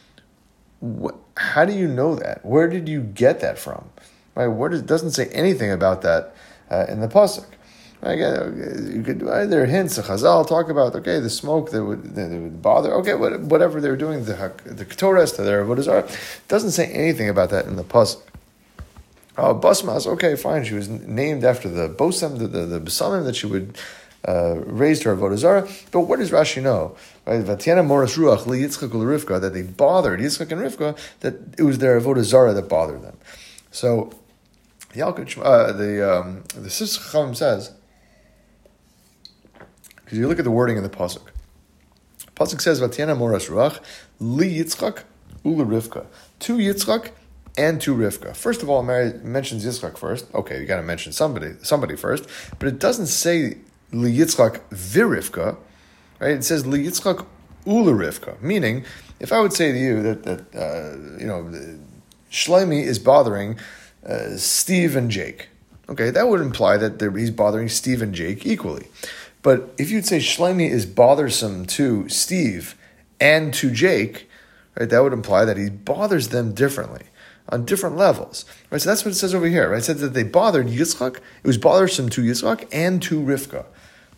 how 1.37 1.65
do 1.65 1.73
you 1.73 1.89
know 1.89 2.15
that? 2.15 2.45
Where 2.45 2.69
did 2.69 2.89
you 2.89 3.03
get 3.03 3.41
that 3.41 3.59
from? 3.59 3.91
Right? 4.35 4.47
Where 4.47 4.71
does, 4.71 4.83
doesn't 4.83 5.11
say 5.11 5.27
anything 5.27 5.71
about 5.71 6.03
that 6.03 6.35
uh, 6.71 6.87
in 6.89 7.01
the 7.01 7.09
pasuk. 7.09 7.47
Again, 8.01 8.93
you 8.95 9.03
could 9.03 9.29
either 9.29 9.67
hints 9.67 9.97
the 9.97 10.03
Chazal 10.03 10.47
talk 10.47 10.69
about 10.69 10.95
okay 10.95 11.19
the 11.19 11.29
smoke 11.29 11.73
that 11.73 11.85
would 11.85 12.15
that 12.15 12.31
would 12.31 12.63
bother 12.63 12.95
okay 12.95 13.15
whatever 13.15 13.81
they 13.81 13.91
were 13.91 13.97
doing 13.97 14.25
the 14.25 14.53
the 14.65 14.85
Ketores 14.85 15.35
to 15.35 15.43
their 15.43 15.69
art 15.93 16.17
doesn't 16.47 16.71
say 16.71 16.87
anything 16.93 17.29
about 17.29 17.51
that 17.51 17.67
in 17.67 17.75
the 17.75 17.83
pasuk. 17.83 18.23
Uh, 19.39 19.55
Basmas, 19.55 20.05
okay, 20.05 20.35
fine. 20.35 20.65
She 20.65 20.75
was 20.75 20.89
named 20.89 21.45
after 21.45 21.69
the 21.69 21.89
Bosam, 21.89 22.39
the, 22.39 22.49
the, 22.49 22.67
the 22.67 22.81
Besamim 22.81 23.25
that 23.25 23.37
she 23.37 23.47
would 23.47 23.79
uh, 24.27 24.57
raise 24.67 24.99
to 25.01 25.11
her 25.11 25.17
Vodazara. 25.17 25.63
But 25.93 26.01
what 26.01 26.19
does 26.19 26.33
Rashi 26.33 26.61
know? 26.61 26.97
Right? 27.25 27.45
Vatiana 27.45 27.85
Moras 27.85 28.19
Ruach, 28.19 28.47
Li 28.47 28.63
Yitzchak 28.63 28.91
Rivka, 28.91 29.41
that 29.41 29.55
they 29.55 29.63
bothered 29.63 30.19
Yitzchak 30.19 30.51
and 30.51 30.61
Rivka, 30.61 30.99
that 31.21 31.35
it 31.57 31.63
was 31.63 31.79
their 31.79 32.01
Vodazara 32.01 32.53
that 32.53 32.69
bothered 32.69 33.03
them. 33.03 33.17
So, 33.71 34.11
Yalkut, 34.93 35.39
uh, 35.41 35.71
the, 35.73 36.19
um, 36.19 36.43
the 36.57 36.69
Sischam 36.69 37.37
says, 37.37 37.73
because 40.05 40.19
you 40.19 40.27
look 40.27 40.41
at 40.41 40.45
the 40.45 40.51
wording 40.51 40.79
in 40.79 40.83
the 40.83 40.89
Pasuk. 40.89 41.29
Pasuk 42.35 42.61
says, 42.61 42.81
Vatiana 42.81 43.15
Moras 43.15 43.49
Ruach, 43.49 43.79
Li 44.19 44.59
Yitzchak 44.59 45.05
Ula 45.45 45.65
Rivka. 45.65 46.07
To 46.41 46.57
Yitzchak 46.57 47.13
and 47.59 47.81
to 47.83 47.95
Rivka. 47.95 48.35
First 48.35 48.63
of 48.63 48.71
all, 48.71 48.83
Mary 48.83 49.13
mentions 49.23 49.67
Yitzchak 49.67 49.99
first. 49.99 50.33
Okay, 50.35 50.61
you 50.61 50.67
got 50.67 50.77
to 50.77 50.83
mention 50.83 51.13
somebody, 51.13 51.55
somebody 51.63 51.97
first, 51.97 52.27
but 52.59 52.69
it 52.69 52.79
doesn't 52.79 53.09
say 53.09 53.59
Li 53.93 54.17
Yitzchak 54.17 54.61
virivka, 54.71 55.57
right? 56.21 56.31
It 56.31 56.45
says 56.45 56.67
Li 56.67 56.85
Yitzchak 56.85 57.27
ula 57.67 58.37
meaning 58.41 58.85
if 59.21 59.33
I 59.33 59.41
would 59.41 59.53
say 59.53 59.73
to 59.73 59.79
you 59.79 60.03
that 60.03 60.23
that 60.23 60.41
uh, 60.55 61.19
you 61.19 61.27
know 61.27 61.51
Shlomi 62.31 62.83
is 62.83 62.99
bothering 62.99 63.59
uh, 64.07 64.37
Steve 64.37 64.95
and 64.97 65.11
Jake, 65.11 65.49
okay, 65.89 66.11
that 66.11 66.29
would 66.29 66.41
imply 66.41 66.77
that 66.77 67.01
he's 67.17 67.33
bothering 67.33 67.69
Steve 67.69 68.01
and 68.01 68.15
Jake 68.15 68.47
equally. 68.47 68.87
But 69.43 69.75
if 69.79 69.91
you'd 69.91 70.07
say 70.07 70.19
Shlomi 70.19 70.71
is 70.71 70.87
bothersome 70.87 71.67
to 71.67 72.09
Steve 72.09 72.77
and 73.21 73.53
to 73.55 73.71
Jake, 73.71 74.29
right, 74.79 74.89
that 74.89 75.03
would 75.03 75.13
imply 75.13 75.45
that 75.45 75.57
he 75.57 75.71
bothers 75.71 76.29
them 76.29 76.55
differently 76.55 77.08
on 77.49 77.65
different 77.65 77.97
levels. 77.97 78.45
Right? 78.71 78.81
So 78.81 78.91
that's 78.91 79.05
what 79.05 79.13
it 79.13 79.17
says 79.17 79.35
over 79.35 79.47
here. 79.47 79.71
Right? 79.71 79.79
It 79.79 79.85
said 79.85 79.99
that 79.99 80.15
they 80.15 80.23
bothered 80.23 80.67
Yitzchak. 80.67 81.17
It 81.17 81.47
was 81.47 81.59
bothersome 81.59 82.09
to 82.11 82.23
Yitzchak 82.23 82.69
and 82.73 83.03
to 83.03 83.21
Rivka. 83.21 83.65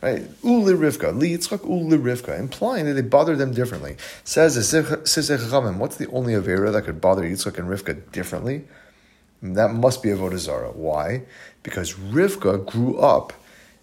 Right? 0.02 0.22
Uli 0.42 0.72
Rivka, 0.72 1.16
Li 1.16 1.36
Yitzchak 1.36 1.68
Uli 1.68 1.98
Rivka, 1.98 2.38
implying 2.38 2.86
that 2.86 2.94
they 2.94 3.02
bothered 3.02 3.38
them 3.38 3.52
differently. 3.52 3.96
Says 4.24 4.56
what's 4.56 5.12
the 5.12 6.08
only 6.10 6.32
Avera 6.32 6.72
that 6.72 6.82
could 6.82 7.00
bother 7.00 7.22
Yitzchak 7.22 7.58
and 7.58 7.68
Rivka 7.68 8.10
differently? 8.10 8.64
That 9.42 9.72
must 9.72 10.02
be 10.02 10.10
Avodah 10.10 10.38
Zarah. 10.38 10.72
Why? 10.72 11.22
Because 11.62 11.94
Rivka 11.94 12.66
grew 12.66 12.98
up 12.98 13.32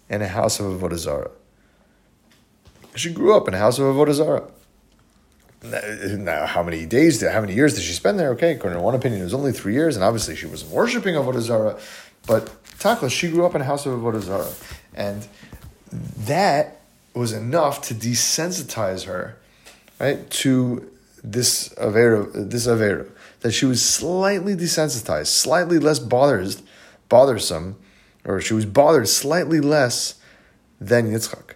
in 0.08 0.22
a 0.22 0.28
house 0.28 0.60
of 0.60 0.66
Avodah 0.66 0.96
Zarah. 0.96 1.30
She 2.94 3.12
grew 3.12 3.36
up 3.36 3.46
in 3.48 3.54
a 3.54 3.58
house 3.58 3.78
of 3.78 3.84
Avodah 3.84 4.14
Zarah. 4.14 4.48
Now, 5.62 6.46
how 6.46 6.62
many 6.62 6.86
days, 6.86 7.20
how 7.26 7.40
many 7.40 7.54
years 7.54 7.74
did 7.74 7.82
she 7.82 7.92
spend 7.92 8.18
there? 8.18 8.30
Okay, 8.30 8.52
according 8.52 8.78
to 8.78 8.84
one 8.84 8.94
opinion, 8.94 9.20
it 9.20 9.24
was 9.24 9.34
only 9.34 9.52
three 9.52 9.72
years, 9.74 9.96
and 9.96 10.04
obviously 10.04 10.36
she 10.36 10.46
wasn't 10.46 10.70
worshiping 10.70 11.14
Avodah 11.14 11.40
Zarah. 11.40 11.78
But 12.26 12.46
Takla, 12.78 13.10
she 13.10 13.28
grew 13.28 13.44
up 13.44 13.54
in 13.54 13.60
a 13.60 13.64
house 13.64 13.84
of 13.86 13.98
Avodah 13.98 14.22
Zarah. 14.22 14.52
And 14.94 15.26
that 16.18 16.80
was 17.14 17.32
enough 17.32 17.82
to 17.82 17.94
desensitize 17.94 19.06
her, 19.06 19.36
right, 19.98 20.28
to 20.30 20.90
this 21.24 21.70
Avera, 21.70 22.50
this 22.50 22.66
Avera, 22.66 23.08
that 23.40 23.52
she 23.52 23.66
was 23.66 23.84
slightly 23.84 24.54
desensitized, 24.54 25.26
slightly 25.26 25.78
less 25.78 25.98
bothered, 25.98 26.54
bothersome, 27.08 27.76
or 28.24 28.40
she 28.40 28.54
was 28.54 28.66
bothered 28.66 29.08
slightly 29.08 29.60
less 29.60 30.20
than 30.80 31.10
Yitzchak 31.10 31.54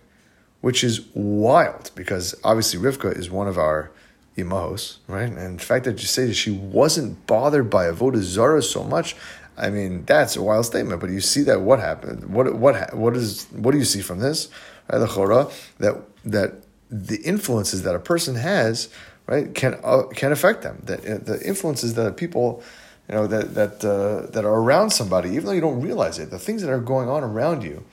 which 0.62 0.82
is 0.82 1.02
wild 1.12 1.90
because 1.94 2.34
obviously 2.42 2.80
Rivka 2.80 3.14
is 3.16 3.30
one 3.30 3.48
of 3.48 3.58
our 3.58 3.90
imahos, 4.38 4.98
right? 5.08 5.30
And 5.30 5.58
the 5.58 5.64
fact 5.64 5.84
that 5.84 6.00
you 6.00 6.06
say 6.06 6.24
that 6.26 6.34
she 6.34 6.50
wasn't 6.50 7.26
bothered 7.26 7.68
by 7.68 7.86
avodah 7.86 8.22
zara 8.22 8.62
so 8.62 8.82
much, 8.82 9.14
I 9.58 9.68
mean, 9.68 10.04
that's 10.06 10.36
a 10.36 10.42
wild 10.42 10.64
statement. 10.64 11.00
But 11.00 11.10
you 11.10 11.20
see 11.20 11.42
that 11.42 11.60
what 11.60 11.78
happened? 11.80 12.32
What 12.32 12.54
what 12.54 12.94
what 12.94 13.16
is 13.16 13.46
what 13.50 13.72
do 13.72 13.78
you 13.78 13.84
see 13.84 14.00
from 14.00 14.20
this? 14.20 14.48
The 14.88 15.06
chora 15.06 15.52
that 15.78 16.00
that 16.24 16.54
the 16.90 17.16
influences 17.22 17.82
that 17.82 17.94
a 17.94 17.98
person 17.98 18.36
has, 18.36 18.88
right, 19.26 19.54
can 19.54 19.78
uh, 19.84 20.04
can 20.14 20.32
affect 20.32 20.62
them. 20.62 20.80
That 20.84 21.00
uh, 21.00 21.18
the 21.18 21.40
influences 21.44 21.94
that 21.94 22.16
people. 22.16 22.62
You 23.08 23.16
know 23.16 23.26
that 23.26 23.54
that 23.56 23.84
uh, 23.84 24.30
that 24.30 24.44
are 24.44 24.54
around 24.54 24.90
somebody, 24.90 25.30
even 25.30 25.44
though 25.44 25.52
you 25.52 25.60
don't 25.60 25.82
realize 25.82 26.20
it, 26.20 26.30
the 26.30 26.38
things 26.38 26.62
that 26.62 26.70
are 26.70 26.78
going 26.78 27.08
on 27.08 27.24
around 27.24 27.62
you, 27.62 27.84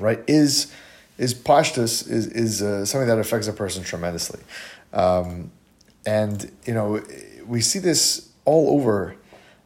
right, 0.00 0.22
is 0.26 0.72
is 1.18 1.34
pashtus 1.34 2.08
is 2.08 2.26
is 2.28 2.62
uh, 2.62 2.84
something 2.84 3.08
that 3.08 3.18
affects 3.18 3.48
a 3.48 3.52
person 3.52 3.82
tremendously, 3.82 4.40
um, 4.92 5.50
and 6.04 6.50
you 6.64 6.74
know 6.74 7.02
we 7.46 7.60
see 7.60 7.78
this 7.78 8.28
all 8.44 8.76
over, 8.76 9.16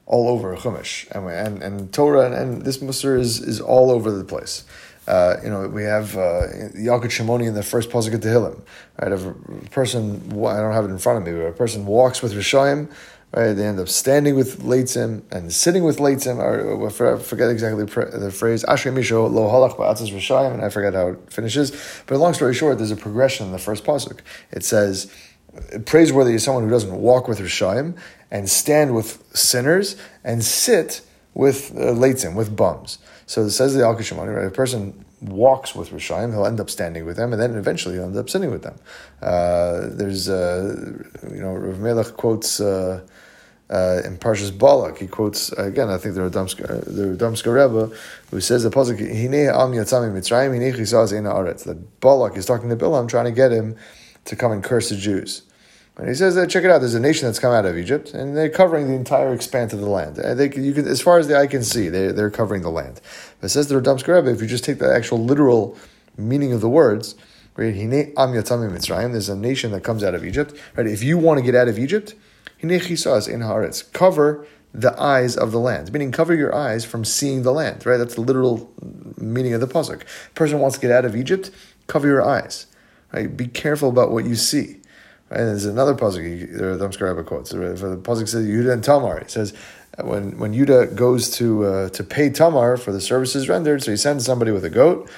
all 0.07 0.29
over 0.29 0.57
Chumash 0.57 1.11
and 1.11 1.29
and, 1.29 1.63
and 1.63 1.93
Torah 1.93 2.27
and, 2.27 2.35
and 2.35 2.63
this 2.63 2.79
Musar 2.79 3.19
is 3.19 3.41
is 3.41 3.61
all 3.61 3.91
over 3.91 4.11
the 4.11 4.25
place. 4.25 4.65
Uh, 5.09 5.37
you 5.43 5.51
know, 5.51 5.67
we 5.67 5.83
have 5.83 6.17
uh, 6.17 6.47
Yalkut 6.77 7.11
Shimoni 7.11 7.49
in 7.49 7.55
the 7.55 7.65
first 7.65 7.91
pasuk 7.91 8.15
of 8.15 8.21
Tehillim. 8.21 8.61
Right, 9.01 9.11
a 9.11 9.71
person 9.71 10.21
I 10.47 10.61
don't 10.61 10.73
have 10.73 10.85
it 10.85 10.91
in 10.91 10.99
front 10.99 11.19
of 11.19 11.25
me, 11.25 11.33
but 11.33 11.49
a 11.49 11.53
person 11.53 11.85
walks 11.85 12.23
with 12.23 12.33
Rishayim, 12.33 12.89
Right, 13.33 13.53
they 13.53 13.65
end 13.65 13.79
up 13.79 13.89
standing 13.89 14.35
with 14.35 14.61
Leitzim 14.61 15.23
and 15.31 15.53
sitting 15.53 15.85
with 15.85 15.99
Leitzim. 15.99 16.41
I 16.41 17.23
forget 17.23 17.49
exactly 17.49 17.85
the 17.85 18.33
phrase. 18.33 18.65
Ashrei 18.65 18.93
Misho 18.93 19.33
lo 19.33 19.49
halach 19.49 19.77
ba'atzas 19.77 20.11
rishayim, 20.11 20.53
and 20.53 20.65
I 20.65 20.69
forget 20.69 20.95
how 20.95 21.09
it 21.11 21.33
finishes. 21.33 21.71
But 22.07 22.19
long 22.19 22.35
story 22.35 22.55
short, 22.55 22.79
there's 22.79 22.91
a 22.91 22.97
progression 22.97 23.47
in 23.47 23.53
the 23.53 23.59
first 23.59 23.85
pasuk. 23.85 24.19
It 24.51 24.65
says, 24.65 25.13
"Praiseworthy 25.87 26.35
is 26.35 26.43
someone 26.43 26.65
who 26.65 26.71
doesn't 26.71 26.93
walk 26.93 27.29
with 27.29 27.39
rishayim 27.39 27.97
and 28.33 28.51
stand 28.51 28.97
with 28.97 29.23
sinners 29.33 29.95
and 30.25 30.45
sit 30.45 31.03
with 31.33 31.71
uh, 31.77 31.95
leitzim, 31.95 32.35
with 32.35 32.57
bums." 32.57 32.99
So 33.27 33.43
it 33.43 33.51
says 33.51 33.77
the 33.77 33.85
Al 33.85 33.95
right? 33.95 34.45
A 34.45 34.51
person 34.51 35.05
walks 35.21 35.75
with 35.75 35.91
Rishayim, 35.91 36.33
he'll 36.33 36.47
end 36.47 36.61
up 36.61 36.71
standing 36.71 37.05
with 37.05 37.17
them, 37.17 37.33
and 37.33 37.41
then 37.41 37.55
eventually 37.55 37.95
he'll 37.95 38.05
end 38.05 38.17
up 38.17 38.31
sitting 38.31 38.51
with 38.51 38.63
them. 38.63 38.75
Uh, 39.23 39.83
there's, 39.91 40.29
uh, 40.29 40.75
you 41.33 41.41
know, 41.41 41.53
Rav 41.53 41.79
Melech 41.79 42.17
quotes 42.17 42.61
uh, 42.61 43.07
uh, 43.71 44.03
in 44.05 44.19
Parshas 44.19 44.57
Balak, 44.57 44.99
he 44.99 45.07
quotes 45.07 45.53
again. 45.53 45.89
I 45.89 45.97
think 45.97 46.17
the 46.17 46.23
Radomsker, 46.23 46.65
uh, 46.65 46.91
the 46.91 47.17
Radomsker 47.17 47.55
Rebbe, 47.55 47.95
who 48.31 48.41
says 48.41 48.65
the 48.65 48.71
pasuk 48.71 48.99
Hine 48.99 49.35
Am 49.49 49.73
Yatzami 49.73 50.13
Mitzrayim 50.13 50.53
Hine 50.53 50.73
Chisaz 50.73 51.13
Eina 51.13 51.33
Aretz. 51.33 51.65
That 51.65 52.01
Balak 52.01 52.37
is 52.37 52.47
talking 52.47 52.69
to 52.69 52.77
Bilam, 52.77 53.09
trying 53.09 53.27
to 53.27 53.33
get 53.33 53.53
him 53.53 53.77
to 54.25 54.35
come 54.35 54.51
and 54.51 54.63
curse 54.63 54.89
the 54.89 54.97
Jews. 54.97 55.43
And 55.97 56.09
he 56.09 56.15
says, 56.15 56.35
that 56.35 56.51
"Check 56.51 56.65
it 56.65 56.71
out. 56.71 56.79
There's 56.79 56.95
a 56.95 57.01
nation 57.01 57.27
that's 57.27 57.39
come 57.39 57.53
out 57.53 57.65
of 57.65 57.77
Egypt, 57.79 58.13
and 58.13 58.37
they're 58.37 58.49
covering 58.49 58.89
the 58.89 58.95
entire 58.95 59.33
expanse 59.33 59.73
of 59.73 59.81
the 59.81 59.89
land. 59.89 60.19
And 60.19 60.41
they, 60.41 60.51
you 60.51 60.73
can, 60.73 60.89
as 60.89 61.01
far 61.01 61.19
as 61.19 61.29
the 61.29 61.37
eye 61.37 61.47
can 61.47 61.63
see, 61.63 61.89
they, 61.89 62.09
they're 62.09 62.31
covering 62.31 62.63
the 62.63 62.71
land." 62.71 63.01
But 63.41 63.47
it 63.47 63.49
says 63.51 63.69
the 63.69 63.77
Radomsker 63.77 64.17
Rebbe, 64.17 64.31
if 64.31 64.41
you 64.41 64.49
just 64.49 64.65
take 64.65 64.79
the 64.79 64.93
actual 64.93 65.23
literal 65.23 65.77
meaning 66.17 66.53
of 66.53 66.61
the 66.61 66.69
words, 66.69 67.15
right? 67.55 67.75
Hine 67.75 68.13
Am 68.17 68.31
Yatzami 68.31 68.69
Mitzrayim. 68.69 69.13
There's 69.13 69.29
a 69.29 69.37
nation 69.37 69.71
that 69.73 69.85
comes 69.85 70.03
out 70.03 70.15
of 70.15 70.25
Egypt, 70.25 70.55
right? 70.75 70.87
If 70.87 71.05
you 71.05 71.19
want 71.19 71.39
to 71.39 71.45
get 71.45 71.55
out 71.55 71.69
of 71.69 71.79
Egypt 71.79 72.15
in 72.63 72.69
haaretz. 72.69 73.93
Cover 73.93 74.47
the 74.73 74.99
eyes 75.01 75.37
of 75.37 75.51
the 75.53 75.59
land, 75.59 75.93
meaning 75.93 76.13
cover 76.13 76.35
your 76.35 76.55
eyes 76.55 76.85
from 76.85 77.05
seeing 77.05 77.43
the 77.43 77.53
land. 77.53 77.85
Right, 77.85 77.97
that's 77.97 78.15
the 78.15 78.21
literal 78.21 78.73
meaning 79.17 79.55
of 79.55 79.61
the 79.61 79.67
pasuk. 79.67 80.03
Person 80.35 80.61
wants 80.61 80.77
to 80.77 80.81
get 80.81 80.93
out 80.93 81.05
of 81.05 81.17
Egypt, 81.17 81.51
cover 81.87 82.07
your 82.07 82.23
eyes. 82.23 82.67
Right, 83.13 83.37
be 83.37 83.49
careful 83.49 83.89
about 83.89 84.13
what 84.13 84.25
you 84.25 84.37
see. 84.37 84.81
Right, 85.31 85.39
there's 85.39 85.65
another 85.65 85.95
pasuk. 85.95 86.57
The 86.57 87.07
Rebbe 87.07 87.25
quotes. 87.25 87.51
The 87.51 87.57
pasuk 87.57 88.29
says 88.29 88.47
Yudah 88.47 88.73
and 88.73 88.85
Tamar. 88.85 89.21
He 89.21 89.29
says 89.29 89.53
when 90.03 90.39
when 90.39 90.55
Yudah 90.55 90.95
goes 90.95 91.31
to 91.31 91.65
uh, 91.65 91.89
to 91.91 92.05
pay 92.05 92.31
Tamar 92.31 92.77
for 92.77 92.93
the 92.93 93.01
services 93.01 93.49
rendered, 93.49 93.83
so 93.83 93.91
he 93.91 93.97
sends 93.97 94.25
somebody 94.25 94.53
with 94.53 94.65
a 94.65 94.71
goat 94.71 95.11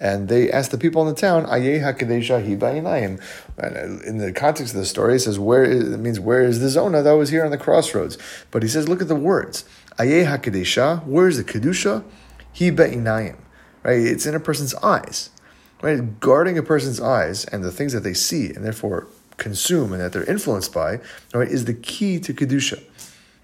and 0.00 0.28
they 0.28 0.50
asked 0.50 0.70
the 0.70 0.78
people 0.78 1.02
in 1.02 1.14
the 1.14 1.20
town, 1.20 1.46
Ayeh 1.46 1.80
HaKadesha 1.80 2.40
Hi 2.40 2.98
And 2.98 3.20
uh, 3.60 4.04
in 4.06 4.18
the 4.18 4.32
context 4.32 4.74
of 4.74 4.80
the 4.80 4.86
story, 4.86 5.16
it 5.16 5.20
says, 5.20 5.38
where 5.38 5.64
is, 5.64 5.92
it 5.92 5.98
means, 5.98 6.20
where 6.20 6.42
is 6.42 6.60
the 6.60 6.68
zona 6.68 7.02
that 7.02 7.12
was 7.12 7.30
here 7.30 7.44
on 7.44 7.50
the 7.50 7.58
crossroads? 7.58 8.16
But 8.50 8.62
he 8.62 8.68
says, 8.68 8.88
look 8.88 9.02
at 9.02 9.08
the 9.08 9.16
words. 9.16 9.64
Ayeh 9.98 10.26
HaKadesha, 10.26 11.04
where 11.04 11.28
is 11.28 11.36
the 11.36 11.44
Kedusha? 11.44 12.04
Hi 12.54 12.70
Ba'inayim. 12.70 13.36
Right? 13.82 13.98
It's 13.98 14.26
in 14.26 14.34
a 14.34 14.40
person's 14.40 14.74
eyes. 14.76 15.30
Right? 15.82 16.20
Guarding 16.20 16.58
a 16.58 16.62
person's 16.62 17.00
eyes 17.00 17.44
and 17.46 17.64
the 17.64 17.72
things 17.72 17.92
that 17.92 18.00
they 18.00 18.14
see 18.14 18.52
and 18.52 18.64
therefore 18.64 19.08
consume 19.36 19.92
and 19.92 20.00
that 20.00 20.12
they're 20.12 20.24
influenced 20.24 20.72
by, 20.72 21.00
right, 21.32 21.48
is 21.48 21.64
the 21.64 21.74
key 21.74 22.18
to 22.20 22.34
Kedusha 22.34 22.82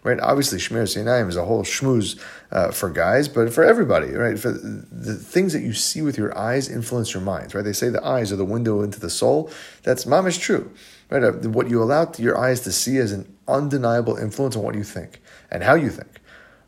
right? 0.05 0.21
Obviously, 0.21 0.59
Shmir 0.59 0.85
Sinayim 0.85 1.29
is 1.29 1.37
a 1.37 1.45
whole 1.45 1.65
schmooze 1.65 2.21
uh, 2.53 2.71
for 2.71 2.91
guys, 2.91 3.27
but 3.27 3.53
for 3.53 3.65
everybody, 3.65 4.13
right? 4.13 4.39
For 4.39 4.53
the 4.53 5.15
things 5.15 5.53
that 5.55 5.63
you 5.63 5.73
see 5.73 6.03
with 6.03 6.17
your 6.17 6.37
eyes 6.39 6.69
influence 6.69 7.13
your 7.13 7.23
minds, 7.23 7.55
right? 7.55 7.65
They 7.65 7.73
say 7.73 7.89
the 7.89 8.05
eyes 8.07 8.31
are 8.31 8.37
the 8.37 8.45
window 8.45 8.83
into 8.83 9.01
the 9.01 9.11
soul. 9.11 9.51
That's 9.83 10.05
mamish 10.05 10.39
true, 10.39 10.71
right? 11.11 11.25
Uh, 11.25 11.33
what 11.49 11.69
you 11.69 11.83
allow 11.83 12.13
your 12.19 12.39
eyes 12.39 12.61
to 12.61 12.73
see 12.73 12.99
is 12.99 13.11
an 13.11 13.35
undeniable 13.49 14.17
influence 14.17 14.55
on 14.55 14.63
what 14.63 14.77
you 14.77 14.85
think 14.85 15.21
and 15.51 15.65
how 15.65 15.75
you 15.75 15.89
think. 15.89 16.21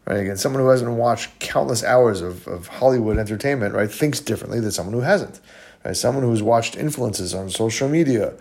Right? 0.07 0.21
Again, 0.21 0.37
someone 0.37 0.63
who 0.63 0.69
hasn't 0.69 0.91
watched 0.91 1.39
countless 1.39 1.85
hours 1.85 2.23
of, 2.23 2.47
of 2.49 2.69
Hollywood 2.69 3.19
entertainment, 3.19 3.75
right, 3.75 3.91
thinks 3.91 4.21
differently 4.21 4.61
than 4.61 4.71
someone 4.71 4.95
who 4.95 5.01
hasn't. 5.01 5.41
Right? 5.85 5.97
Someone 5.97 6.23
who 6.23 6.31
has 6.31 6.43
watched 6.43 6.77
influences 6.77 7.35
on 7.35 7.51
social 7.51 7.89
media, 7.89 8.35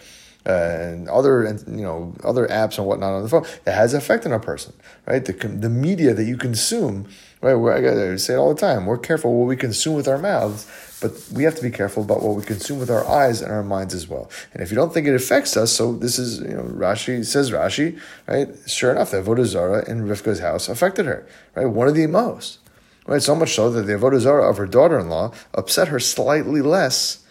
and 0.45 1.09
other 1.09 1.43
you 1.67 1.81
know 1.81 2.13
other 2.23 2.47
apps 2.47 2.77
and 2.77 2.85
whatnot 2.85 3.13
on 3.13 3.23
the 3.23 3.29
phone 3.29 3.45
that 3.63 3.73
has 3.73 3.93
effect 3.93 4.25
on 4.25 4.31
a 4.31 4.39
person, 4.39 4.73
right? 5.07 5.25
The 5.25 5.33
the 5.33 5.69
media 5.69 6.13
that 6.13 6.23
you 6.25 6.37
consume, 6.37 7.07
right? 7.41 7.55
Where 7.55 7.73
I 7.73 7.81
gotta 7.81 8.19
say 8.19 8.35
it 8.35 8.37
all 8.37 8.53
the 8.53 8.59
time. 8.59 8.85
We're 8.85 8.97
careful 8.97 9.33
what 9.33 9.47
we 9.47 9.55
consume 9.55 9.95
with 9.95 10.07
our 10.07 10.19
mouths, 10.19 10.69
but 11.01 11.13
we 11.33 11.43
have 11.43 11.55
to 11.55 11.63
be 11.63 11.71
careful 11.71 12.03
about 12.03 12.21
what 12.21 12.35
we 12.35 12.43
consume 12.43 12.79
with 12.79 12.91
our 12.91 13.05
eyes 13.07 13.41
and 13.41 13.51
our 13.51 13.63
minds 13.63 13.93
as 13.93 14.07
well. 14.07 14.29
And 14.53 14.61
if 14.61 14.69
you 14.69 14.75
don't 14.75 14.93
think 14.93 15.07
it 15.07 15.15
affects 15.15 15.57
us, 15.57 15.71
so 15.71 15.93
this 15.93 16.19
is 16.19 16.39
you 16.39 16.55
know 16.55 16.63
Rashi 16.63 17.25
says 17.25 17.49
Rashi, 17.49 17.99
right? 18.27 18.49
Sure 18.67 18.91
enough, 18.91 19.11
the 19.11 19.21
Avodah 19.23 19.45
Zarah 19.45 19.89
in 19.89 20.01
Rivka's 20.07 20.39
house 20.39 20.69
affected 20.69 21.07
her, 21.07 21.27
right? 21.55 21.65
One 21.65 21.87
of 21.87 21.95
the 21.95 22.07
most. 22.07 22.59
Right, 23.07 23.21
so 23.21 23.35
much 23.35 23.53
so 23.53 23.69
that 23.69 23.83
the 23.83 23.93
avodah 23.93 24.19
zarah 24.19 24.49
of 24.49 24.57
her 24.57 24.65
daughter-in-law 24.65 25.31
upset 25.53 25.89
her 25.89 25.99
slightly 25.99 26.63
less 26.63 27.23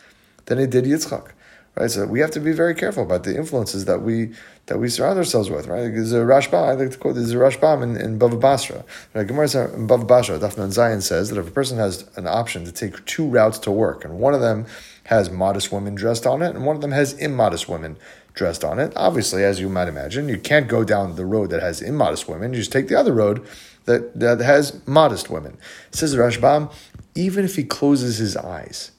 than 0.46 0.60
it 0.60 0.70
did 0.70 0.84
Yitzchak 0.84 1.32
right? 1.76 1.90
So 1.90 2.06
we 2.06 2.20
have 2.20 2.30
to 2.32 2.40
be 2.40 2.52
very 2.52 2.74
careful 2.74 3.02
about 3.02 3.24
the 3.24 3.36
influences 3.36 3.84
that 3.86 4.02
we 4.02 4.30
that 4.66 4.78
we 4.78 4.88
surround 4.88 5.18
ourselves 5.18 5.50
with, 5.50 5.66
right? 5.66 5.82
There's 5.82 6.12
a 6.12 6.20
Rashbam, 6.20 6.54
I 6.54 6.72
like 6.72 6.90
to 6.90 6.96
quote, 6.96 7.16
there's 7.16 7.32
a 7.32 7.36
Rashbam 7.36 7.82
in, 7.82 7.96
in 7.96 8.18
Bava 8.18 8.40
Basra. 8.40 8.82
Right? 9.12 9.26
Gemara 9.26 9.44
in 9.74 9.86
Bava 9.86 10.06
Basra, 10.06 10.38
Daf 10.38 10.56
Nun 10.56 10.70
Zayin 10.70 11.02
says 11.02 11.28
that 11.28 11.38
if 11.38 11.46
a 11.46 11.50
person 11.50 11.76
has 11.76 12.08
an 12.16 12.26
option 12.26 12.64
to 12.64 12.72
take 12.72 13.04
two 13.04 13.26
routes 13.26 13.58
to 13.60 13.70
work, 13.70 14.06
and 14.06 14.18
one 14.18 14.32
of 14.32 14.40
them 14.40 14.64
has 15.04 15.30
modest 15.30 15.70
women 15.70 15.94
dressed 15.94 16.26
on 16.26 16.40
it, 16.40 16.54
and 16.54 16.64
one 16.64 16.76
of 16.76 16.80
them 16.80 16.92
has 16.92 17.12
immodest 17.14 17.68
women 17.68 17.98
dressed 18.32 18.64
on 18.64 18.78
it, 18.78 18.90
obviously, 18.96 19.44
as 19.44 19.60
you 19.60 19.68
might 19.68 19.86
imagine, 19.86 20.30
you 20.30 20.38
can't 20.38 20.66
go 20.66 20.82
down 20.82 21.14
the 21.16 21.26
road 21.26 21.50
that 21.50 21.62
has 21.62 21.82
immodest 21.82 22.26
women, 22.26 22.54
you 22.54 22.60
just 22.60 22.72
take 22.72 22.88
the 22.88 22.98
other 22.98 23.12
road 23.12 23.46
that, 23.84 24.18
that 24.18 24.40
has 24.40 24.80
modest 24.86 25.28
women. 25.28 25.58
Says 25.90 26.16
Rashbam, 26.16 26.72
even 27.14 27.44
if 27.44 27.56
he 27.56 27.64
closes 27.64 28.16
his 28.16 28.34
eyes, 28.34 28.92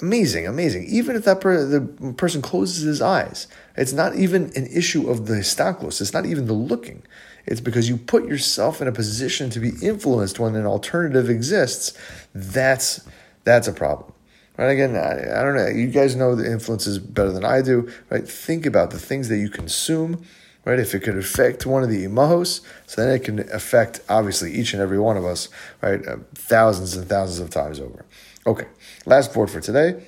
amazing, 0.00 0.46
amazing. 0.46 0.86
Even 0.86 1.16
if 1.16 1.24
that 1.24 1.40
per, 1.40 1.64
the 1.64 2.12
person 2.14 2.42
closes 2.42 2.82
his 2.82 3.00
eyes, 3.00 3.46
it's 3.76 3.92
not 3.92 4.14
even 4.16 4.52
an 4.56 4.66
issue 4.66 5.08
of 5.08 5.26
the 5.26 5.34
histaklos. 5.34 6.00
It's 6.00 6.12
not 6.12 6.26
even 6.26 6.46
the 6.46 6.52
looking. 6.52 7.02
It's 7.46 7.60
because 7.60 7.88
you 7.88 7.96
put 7.96 8.26
yourself 8.26 8.80
in 8.80 8.88
a 8.88 8.92
position 8.92 9.50
to 9.50 9.60
be 9.60 9.72
influenced 9.82 10.38
when 10.38 10.56
an 10.56 10.66
alternative 10.66 11.28
exists. 11.28 11.96
That's 12.34 13.06
that's 13.44 13.68
a 13.68 13.72
problem. 13.72 14.12
Right? 14.56 14.70
Again, 14.70 14.96
I, 14.96 15.40
I 15.40 15.42
don't 15.42 15.56
know. 15.56 15.66
You 15.66 15.88
guys 15.88 16.16
know 16.16 16.34
the 16.34 16.50
influences 16.50 16.98
better 16.98 17.32
than 17.32 17.44
I 17.44 17.60
do. 17.60 17.90
Right? 18.08 18.26
Think 18.26 18.66
about 18.66 18.90
the 18.90 18.98
things 18.98 19.28
that 19.28 19.38
you 19.38 19.50
consume. 19.50 20.24
Right? 20.64 20.78
If 20.78 20.94
it 20.94 21.00
could 21.00 21.18
affect 21.18 21.66
one 21.66 21.82
of 21.82 21.90
the 21.90 22.06
imahos, 22.06 22.62
so 22.86 23.04
then 23.04 23.14
it 23.14 23.24
can 23.24 23.40
affect 23.52 24.00
obviously 24.08 24.54
each 24.54 24.72
and 24.72 24.80
every 24.80 24.98
one 24.98 25.18
of 25.18 25.24
us. 25.24 25.48
Right? 25.82 26.06
Uh, 26.06 26.18
thousands 26.34 26.96
and 26.96 27.06
thousands 27.06 27.40
of 27.40 27.50
times 27.50 27.80
over. 27.80 28.06
Okay. 28.46 28.66
Last 29.06 29.32
board 29.32 29.50
for 29.50 29.60
today. 29.60 30.02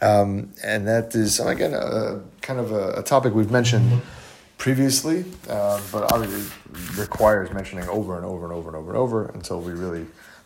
Um, 0.00 0.52
and 0.62 0.88
that 0.88 1.14
is, 1.14 1.38
again, 1.38 1.72
a, 1.72 2.20
kind 2.42 2.58
of 2.58 2.72
a, 2.72 2.94
a 2.98 3.02
topic 3.02 3.32
we've 3.32 3.50
mentioned 3.50 4.02
previously, 4.58 5.24
uh, 5.48 5.80
but 5.92 6.12
obviously 6.12 6.50
requires 6.96 7.52
mentioning 7.52 7.88
over 7.88 8.16
and 8.16 8.24
over 8.24 8.44
and 8.44 8.52
over 8.52 8.68
and 8.68 8.76
over 8.76 8.90
and 8.90 8.98
over 8.98 9.26
until 9.26 9.60
we 9.60 9.72
really, 9.72 10.04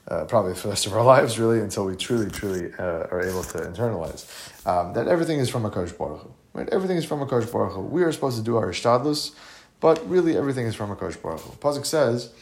uh, 0.08 0.26
probably 0.26 0.54
for 0.54 0.64
the 0.64 0.68
rest 0.68 0.86
of 0.86 0.92
our 0.92 1.02
lives, 1.14 1.38
really, 1.38 1.60
until 1.60 1.86
we 1.86 1.96
truly, 1.96 2.30
truly 2.30 2.72
uh, 2.78 3.06
are 3.10 3.22
able 3.22 3.42
to 3.42 3.58
internalize 3.58 4.26
um, 4.66 4.92
that 4.92 5.08
everything 5.08 5.38
is 5.38 5.48
from 5.48 5.64
a 5.64 5.70
Baruch 5.70 5.90
Hu. 5.96 6.34
Right? 6.52 6.68
Everything 6.68 6.98
is 6.98 7.06
from 7.06 7.22
a 7.22 7.26
Baruch 7.26 7.48
Hu. 7.48 7.80
We 7.80 8.02
are 8.02 8.12
supposed 8.12 8.36
to 8.36 8.44
do 8.44 8.56
our 8.56 8.66
ishtadlus, 8.66 9.32
but 9.80 10.06
really 10.08 10.36
everything 10.36 10.66
is 10.66 10.74
from 10.74 10.90
a 10.90 10.94
Baruch 10.94 11.14
Hu. 11.14 11.52
Pasuk 11.56 11.86
says, 11.86 12.32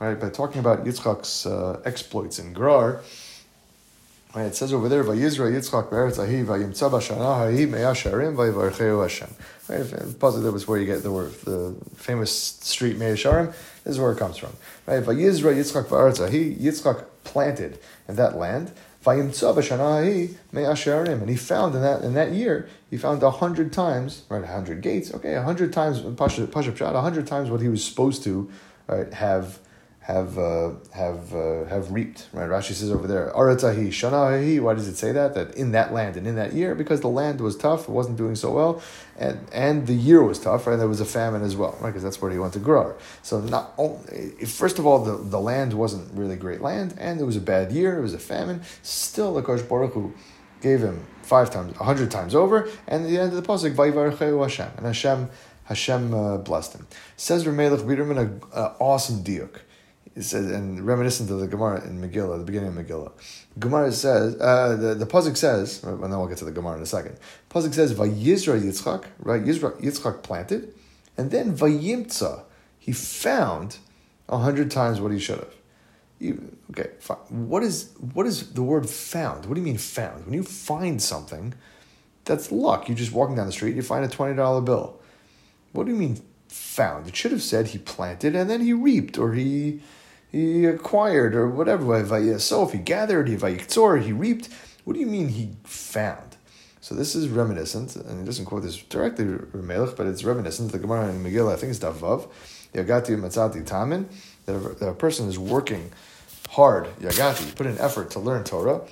right, 0.00 0.18
by 0.18 0.30
talking 0.30 0.58
about 0.58 0.84
Yitzchak's 0.84 1.46
uh, 1.46 1.80
exploits 1.84 2.40
in 2.40 2.54
Gerar, 2.54 3.02
Right, 4.36 4.44
it 4.44 4.54
says 4.54 4.74
over 4.74 4.90
there, 4.90 5.02
"Vayizra 5.02 5.50
Yitzchak 5.50 5.88
be'eretz 5.88 6.18
ahi 6.22 6.44
vayimtza 6.44 6.90
b'shana 6.90 7.38
hahi 7.38 7.66
me'asharim 7.66 8.36
vayvarcheu 8.36 9.00
Hashem." 9.00 9.34
Right, 9.66 9.80
if 9.80 10.18
positive 10.18 10.52
was 10.52 10.68
where 10.68 10.78
you 10.78 10.84
get 10.84 11.02
the 11.02 11.10
word, 11.10 11.32
the 11.44 11.74
famous 11.94 12.32
street 12.32 12.98
Me'asharim. 12.98 13.54
This 13.84 13.94
is 13.94 13.98
where 13.98 14.12
it 14.12 14.18
comes 14.18 14.36
from. 14.36 14.52
Right, 14.84 15.02
Vayizra 15.02 15.54
Yitzchak 15.54 15.88
be'eretz 15.88 16.20
ahi 16.20 16.54
Yitzchak 16.54 17.06
planted 17.24 17.78
in 18.06 18.16
that 18.16 18.36
land. 18.36 18.72
Vayimtza 19.06 19.54
b'shana 19.54 20.02
hahi 20.02 20.34
me'asharim, 20.52 21.22
and 21.22 21.30
he 21.30 21.36
found 21.36 21.74
in 21.74 21.80
that 21.80 22.02
in 22.02 22.12
that 22.12 22.32
year 22.32 22.68
he 22.90 22.98
found 22.98 23.22
a 23.22 23.30
hundred 23.30 23.72
times, 23.72 24.24
right, 24.28 24.44
a 24.44 24.48
hundred 24.48 24.82
gates. 24.82 25.14
Okay, 25.14 25.32
a 25.32 25.42
hundred 25.42 25.72
times 25.72 26.02
pasha 26.14 26.46
pasha 26.46 26.74
a 26.84 27.00
hundred 27.00 27.26
times 27.26 27.48
what 27.48 27.62
he 27.62 27.68
was 27.68 27.82
supposed 27.82 28.22
to, 28.24 28.50
right, 28.86 29.14
have 29.14 29.60
have 30.06 30.38
uh, 30.38 30.70
have 30.92 31.34
uh, 31.34 31.64
have 31.64 31.90
reaped. 31.90 32.28
Right? 32.32 32.48
Rashi 32.48 32.74
says 32.74 32.92
over 32.92 33.08
there, 33.08 33.32
Shanahi. 33.34 34.60
Why 34.60 34.74
does 34.74 34.86
it 34.86 34.94
say 34.94 35.10
that? 35.10 35.34
That 35.34 35.56
in 35.56 35.72
that 35.72 35.92
land 35.92 36.16
and 36.16 36.28
in 36.28 36.36
that 36.36 36.52
year, 36.52 36.76
because 36.76 37.00
the 37.00 37.08
land 37.08 37.40
was 37.40 37.56
tough, 37.56 37.88
it 37.88 37.90
wasn't 37.90 38.16
doing 38.16 38.36
so 38.36 38.52
well, 38.52 38.80
and 39.18 39.40
and 39.52 39.88
the 39.88 39.94
year 39.94 40.22
was 40.22 40.38
tough, 40.38 40.68
right? 40.68 40.76
There 40.76 40.86
was 40.86 41.00
a 41.00 41.04
famine 41.04 41.42
as 41.42 41.56
well, 41.56 41.76
right? 41.80 41.88
Because 41.88 42.04
that's 42.04 42.22
where 42.22 42.30
he 42.30 42.38
went 42.38 42.52
to 42.52 42.60
grow. 42.60 42.94
So 43.24 43.40
not 43.40 43.74
only, 43.78 44.30
first 44.46 44.78
of 44.78 44.86
all, 44.86 45.00
the, 45.02 45.16
the 45.16 45.40
land 45.40 45.72
wasn't 45.72 46.14
really 46.14 46.36
great 46.36 46.60
land, 46.60 46.94
and 46.98 47.20
it 47.20 47.24
was 47.24 47.36
a 47.36 47.40
bad 47.40 47.72
year. 47.72 47.98
It 47.98 48.02
was 48.02 48.14
a 48.14 48.20
famine. 48.20 48.62
Still, 48.82 49.34
the 49.34 49.42
Kosh 49.42 49.62
Baruch 49.62 49.94
Hu 49.94 50.14
gave 50.60 50.82
him 50.82 51.04
five 51.22 51.50
times, 51.50 51.74
a 51.80 51.82
hundred 51.82 52.12
times 52.12 52.32
over, 52.32 52.68
and 52.86 53.04
at 53.04 53.10
the 53.10 53.18
end 53.18 53.32
of 53.32 53.42
the 53.42 53.42
pasuk, 53.42 53.74
Vayvarcheu 53.74 54.40
Hashem, 54.40 54.70
and 54.76 54.86
Hashem. 54.86 55.30
Hashem 55.64 56.14
uh, 56.14 56.36
blessed 56.36 56.74
him. 56.74 56.86
Says 57.16 57.44
Rav 57.44 57.56
Melech 57.56 57.80
Biderman, 57.80 58.20
an 58.20 58.40
awesome 58.78 59.24
diuk 59.24 59.62
it 60.16 60.22
says, 60.22 60.50
and 60.50 60.86
reminiscent 60.86 61.30
of 61.30 61.40
the 61.40 61.46
Gemara 61.46 61.84
in 61.84 62.00
Megillah, 62.00 62.38
the 62.38 62.44
beginning 62.44 62.76
of 62.76 62.86
Megillah. 62.86 63.12
Gemara 63.58 63.92
says, 63.92 64.34
uh, 64.40 64.74
the, 64.74 64.94
the 64.94 65.06
Pasuk 65.06 65.36
says, 65.36 65.84
and 65.84 66.02
then 66.02 66.10
we'll 66.10 66.26
get 66.26 66.38
to 66.38 66.46
the 66.46 66.52
Gemara 66.52 66.76
in 66.76 66.82
a 66.82 66.86
second. 66.86 67.18
Pasuk 67.50 67.74
says, 67.74 67.92
Vayizra 67.92 68.58
Yitzchak, 68.58 69.04
right? 69.18 69.44
Yizra, 69.44 69.78
Yitzchak 69.80 70.22
planted, 70.22 70.74
and 71.18 71.30
then 71.30 71.54
Vayimtza, 71.54 72.44
he 72.78 72.92
found 72.92 73.76
a 74.28 74.38
hundred 74.38 74.70
times 74.70 75.00
what 75.00 75.12
he 75.12 75.18
should 75.18 75.38
have. 75.38 75.54
Okay, 76.70 76.90
fine. 76.98 77.18
What 77.28 77.62
is 77.62 77.92
what 78.14 78.24
is 78.26 78.54
the 78.54 78.62
word 78.62 78.88
found? 78.88 79.44
What 79.44 79.54
do 79.54 79.60
you 79.60 79.66
mean 79.66 79.76
found? 79.76 80.24
When 80.24 80.32
you 80.32 80.42
find 80.42 81.00
something, 81.02 81.52
that's 82.24 82.50
luck. 82.50 82.88
You're 82.88 82.96
just 82.96 83.12
walking 83.12 83.36
down 83.36 83.44
the 83.44 83.52
street, 83.52 83.76
you 83.76 83.82
find 83.82 84.02
a 84.02 84.08
twenty 84.08 84.34
dollar 84.34 84.62
bill. 84.62 84.98
What 85.72 85.84
do 85.84 85.92
you 85.92 85.98
mean 85.98 86.22
found? 86.48 87.06
It 87.06 87.14
should 87.16 87.32
have 87.32 87.42
said 87.42 87.68
he 87.68 87.78
planted 87.78 88.34
and 88.34 88.48
then 88.48 88.62
he 88.62 88.72
reaped, 88.72 89.18
or 89.18 89.34
he 89.34 89.82
he 90.36 90.66
acquired 90.66 91.34
or 91.34 91.48
whatever. 91.48 92.38
So 92.38 92.62
if 92.62 92.72
he 92.72 92.78
gathered, 92.78 93.28
he 93.28 93.36
he 93.36 94.12
reaped. 94.12 94.48
What 94.84 94.92
do 94.92 95.00
you 95.00 95.06
mean 95.06 95.28
he 95.28 95.50
found? 95.64 96.36
So 96.80 96.94
this 96.94 97.14
is 97.14 97.28
reminiscent, 97.28 97.96
and 97.96 98.20
he 98.20 98.26
doesn't 98.26 98.44
quote 98.44 98.62
this 98.62 98.76
directly, 98.76 99.24
Melech, 99.54 99.96
but 99.96 100.06
it's 100.06 100.22
reminiscent. 100.22 100.72
The 100.72 100.78
Gemara 100.78 101.08
in 101.08 101.24
Megillah, 101.24 101.54
I 101.54 101.56
think 101.56 101.70
it's 101.70 101.80
Daf 101.80 101.94
Vav. 101.94 102.28
Yagati 102.74 103.18
matzati 103.18 103.64
tamin. 103.64 104.06
That 104.44 104.88
a 104.88 104.92
person 104.92 105.26
is 105.28 105.38
working 105.38 105.90
hard. 106.50 106.86
Yagati, 107.00 107.54
put 107.56 107.66
in 107.66 107.78
effort 107.78 108.10
to 108.12 108.20
learn 108.20 108.44
Torah. 108.44 108.82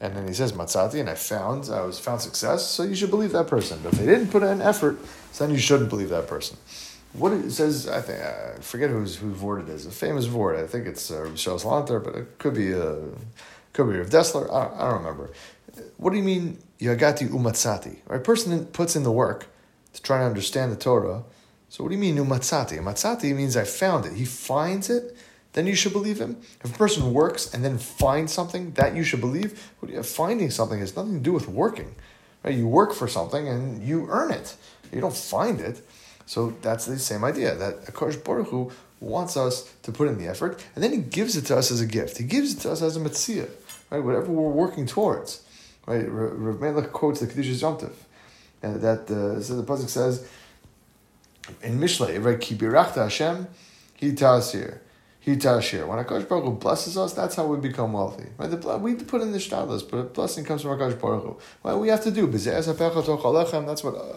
And 0.00 0.16
then 0.16 0.26
he 0.26 0.34
says 0.34 0.52
matzati, 0.52 1.00
and 1.00 1.10
I 1.10 1.14
found, 1.14 1.68
I 1.68 1.82
was 1.82 1.98
found 1.98 2.20
success. 2.20 2.64
So 2.66 2.84
you 2.84 2.94
should 2.94 3.10
believe 3.10 3.32
that 3.32 3.48
person. 3.48 3.80
But 3.82 3.92
if 3.92 3.98
they 3.98 4.06
didn't 4.06 4.28
put 4.28 4.42
in 4.44 4.62
effort, 4.62 4.98
then 5.38 5.50
you 5.50 5.58
shouldn't 5.58 5.90
believe 5.90 6.08
that 6.10 6.28
person. 6.28 6.56
What 7.14 7.32
it 7.32 7.50
says, 7.50 7.88
I 7.88 8.00
think 8.00 8.20
I 8.20 8.54
forget 8.60 8.88
who's 8.88 9.16
who 9.16 9.32
Vort 9.32 9.62
it 9.62 9.68
is. 9.68 9.84
A 9.84 9.90
famous 9.90 10.24
Vort. 10.26 10.56
I 10.56 10.66
think 10.66 10.86
it's 10.86 11.10
uh, 11.10 11.26
Shos 11.34 11.64
Lanter, 11.64 12.02
but 12.02 12.14
it 12.14 12.38
could 12.38 12.54
be 12.54 12.72
a 12.72 12.92
uh, 12.92 13.04
could 13.74 13.90
be 13.90 13.98
Rav 13.98 14.08
Dessler. 14.08 14.50
I, 14.50 14.74
I 14.74 14.90
don't 14.90 15.02
remember. 15.02 15.30
What 15.98 16.10
do 16.10 16.16
you 16.16 16.22
mean 16.22 16.58
Yagati 16.80 17.28
umatzati? 17.28 17.98
Right, 18.06 18.16
a 18.16 18.18
person 18.20 18.64
puts 18.66 18.96
in 18.96 19.02
the 19.02 19.12
work 19.12 19.48
to 19.92 20.02
try 20.02 20.18
to 20.18 20.24
understand 20.24 20.72
the 20.72 20.76
Torah. 20.76 21.24
So 21.68 21.84
what 21.84 21.90
do 21.90 21.94
you 21.94 22.00
mean 22.00 22.16
umatzati? 22.16 22.78
Umatzati 22.78 23.34
means 23.34 23.56
I 23.56 23.64
found 23.64 24.06
it. 24.06 24.14
He 24.14 24.24
finds 24.24 24.90
it, 24.90 25.16
then 25.52 25.66
you 25.66 25.74
should 25.74 25.92
believe 25.92 26.18
him. 26.18 26.38
If 26.64 26.74
a 26.74 26.78
person 26.78 27.12
works 27.12 27.52
and 27.52 27.64
then 27.64 27.78
finds 27.78 28.32
something, 28.32 28.72
that 28.72 28.94
you 28.94 29.04
should 29.04 29.20
believe. 29.20 29.70
you, 29.86 30.02
Finding 30.02 30.50
something 30.50 30.80
has 30.80 30.96
nothing 30.96 31.14
to 31.14 31.20
do 31.20 31.32
with 31.32 31.48
working. 31.48 31.94
Right? 32.42 32.54
You 32.54 32.66
work 32.66 32.92
for 32.92 33.08
something 33.08 33.48
and 33.48 33.82
you 33.82 34.06
earn 34.10 34.32
it. 34.32 34.56
You 34.92 35.00
don't 35.00 35.16
find 35.16 35.60
it. 35.60 35.86
So 36.32 36.54
that's 36.62 36.86
the 36.86 36.98
same 36.98 37.24
idea 37.24 37.54
that 37.56 37.84
Akash 37.84 38.24
Baruch 38.24 38.48
Hu 38.48 38.72
wants 39.00 39.36
us 39.36 39.70
to 39.82 39.92
put 39.92 40.08
in 40.08 40.16
the 40.16 40.28
effort, 40.28 40.64
and 40.74 40.82
then 40.82 40.90
he 40.90 40.96
gives 40.96 41.36
it 41.36 41.44
to 41.48 41.58
us 41.58 41.70
as 41.70 41.82
a 41.82 41.86
gift. 41.86 42.16
He 42.16 42.24
gives 42.24 42.54
it 42.54 42.60
to 42.60 42.72
us 42.72 42.80
as 42.80 42.96
a 42.96 43.00
mitzvah, 43.00 43.48
right? 43.90 44.02
Whatever 44.02 44.32
we're 44.32 44.48
working 44.64 44.86
towards, 44.86 45.42
right? 45.86 46.06
Rav 46.08 46.58
Melech 46.58 46.90
quotes 46.90 47.20
the 47.20 47.26
Kedushas 47.26 47.60
Yom 47.60 47.76
and 48.62 48.80
that 48.80 49.10
uh, 49.10 49.42
so 49.42 49.60
the 49.60 49.62
pasuk 49.62 49.90
says 49.90 50.26
in 51.62 51.78
Mishlei, 51.78 52.24
right? 52.24 52.40
Ki 52.40 52.54
birachta 52.54 53.02
Hashem, 53.02 53.46
he 53.96 54.14
tells 54.14 54.52
He 54.52 54.64
Tashir. 55.24 55.86
When 55.86 56.04
Akash 56.04 56.28
Baruch 56.28 56.44
Hu 56.44 56.50
blesses 56.52 56.96
us, 56.96 57.12
that's 57.12 57.36
how 57.36 57.46
we 57.46 57.56
become 57.58 57.92
wealthy. 57.92 58.28
Right? 58.38 58.50
The, 58.50 58.78
we 58.78 58.94
put 58.94 59.22
in 59.22 59.32
the 59.32 59.38
shtadlis, 59.38 59.88
but 59.88 59.96
a 59.96 60.02
blessing 60.04 60.44
comes 60.44 60.62
from 60.62 60.78
Akash 60.78 61.00
Baruch 61.00 61.22
Hu. 61.22 61.38
What 61.62 61.80
we 61.80 61.88
have 61.88 62.02
to 62.04 62.10
do, 62.10 62.26
that's 62.26 62.66
what 62.66 62.80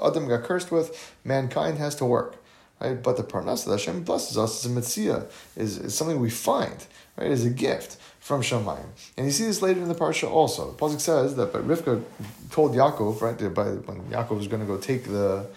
Adam 0.07 0.27
got 0.27 0.43
cursed 0.43 0.71
with. 0.71 1.15
Mankind 1.23 1.77
has 1.77 1.95
to 1.95 2.05
work. 2.05 2.41
Right? 2.81 3.01
But 3.01 3.17
the 3.17 3.23
parnas 3.23 3.65
that 3.65 3.71
Hashem 3.71 4.03
blesses 4.03 4.37
us 4.37 4.59
is 4.59 4.71
a 4.71 4.73
mitzvah, 4.73 5.27
is, 5.55 5.77
is 5.77 5.95
something 5.95 6.19
we 6.19 6.29
find, 6.29 6.85
right? 7.15 7.31
Is 7.31 7.45
a 7.45 7.49
gift 7.49 7.97
from 8.19 8.41
Shemayim. 8.41 8.87
And 9.15 9.25
you 9.25 9.31
see 9.31 9.45
this 9.45 9.61
later 9.61 9.81
in 9.81 9.87
the 9.87 9.95
parsha 9.95 10.29
also. 10.29 10.73
Pasuk 10.73 10.99
says 10.99 11.35
that 11.35 11.53
but 11.53 11.65
Rivka 11.65 12.03
told 12.51 12.73
Yaakov, 12.73 13.21
right, 13.21 13.53
by, 13.53 13.65
when 13.65 14.01
Yaakov 14.09 14.37
was 14.37 14.47
going 14.47 14.61
to 14.61 14.67
go 14.67 14.77
take 14.77 15.05
the 15.05 15.47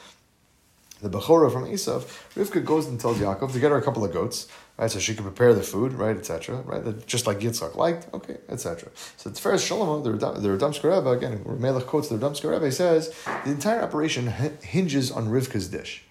the 1.01 1.09
Bechorah 1.09 1.53
from 1.53 1.65
Esav, 1.65 2.03
Rivka 2.35 2.65
goes 2.65 2.87
and 2.87 3.01
tells 3.01 3.19
Yaakov 3.19 3.53
to 3.53 3.61
get 3.61 3.71
her 3.71 3.79
a 3.79 3.83
couple 3.83 4.05
of 4.05 4.13
goats, 4.13 4.49
right, 4.79 4.91
so 4.91 4.99
she 4.99 5.14
can 5.14 5.25
prepare 5.25 5.53
the 5.53 5.62
food, 5.62 5.93
right, 5.93 6.17
etc., 6.17 6.57
right, 6.64 7.07
just 7.07 7.27
like 7.27 7.41
Yitzchak 7.41 7.77
liked, 7.77 8.12
okay, 8.14 8.38
etc. 8.49 8.91
So 9.17 9.31
the 9.31 9.41
first 9.41 9.67
Shalom, 9.67 10.03
the 10.03 10.12
the 10.12 10.49
Radomsker 10.49 10.95
Rebbe, 10.95 11.11
again, 11.11 11.43
Melech 11.59 11.87
quotes 11.87 12.09
the 12.09 12.17
Radomsker 12.17 12.51
Rebbe, 12.51 12.71
says 12.73 13.12
the 13.45 13.51
entire 13.51 13.83
operation 13.83 14.29
hinges 14.62 15.11
on 15.11 15.29
Rivka's 15.29 15.69
dish, 15.69 16.05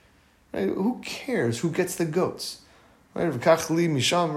right? 0.53 0.67
Who 0.67 1.01
cares 1.03 1.59
who 1.59 1.71
gets 1.71 1.95
the 1.95 2.05
goats, 2.05 2.61
right? 3.13 3.31
Misham 3.31 4.33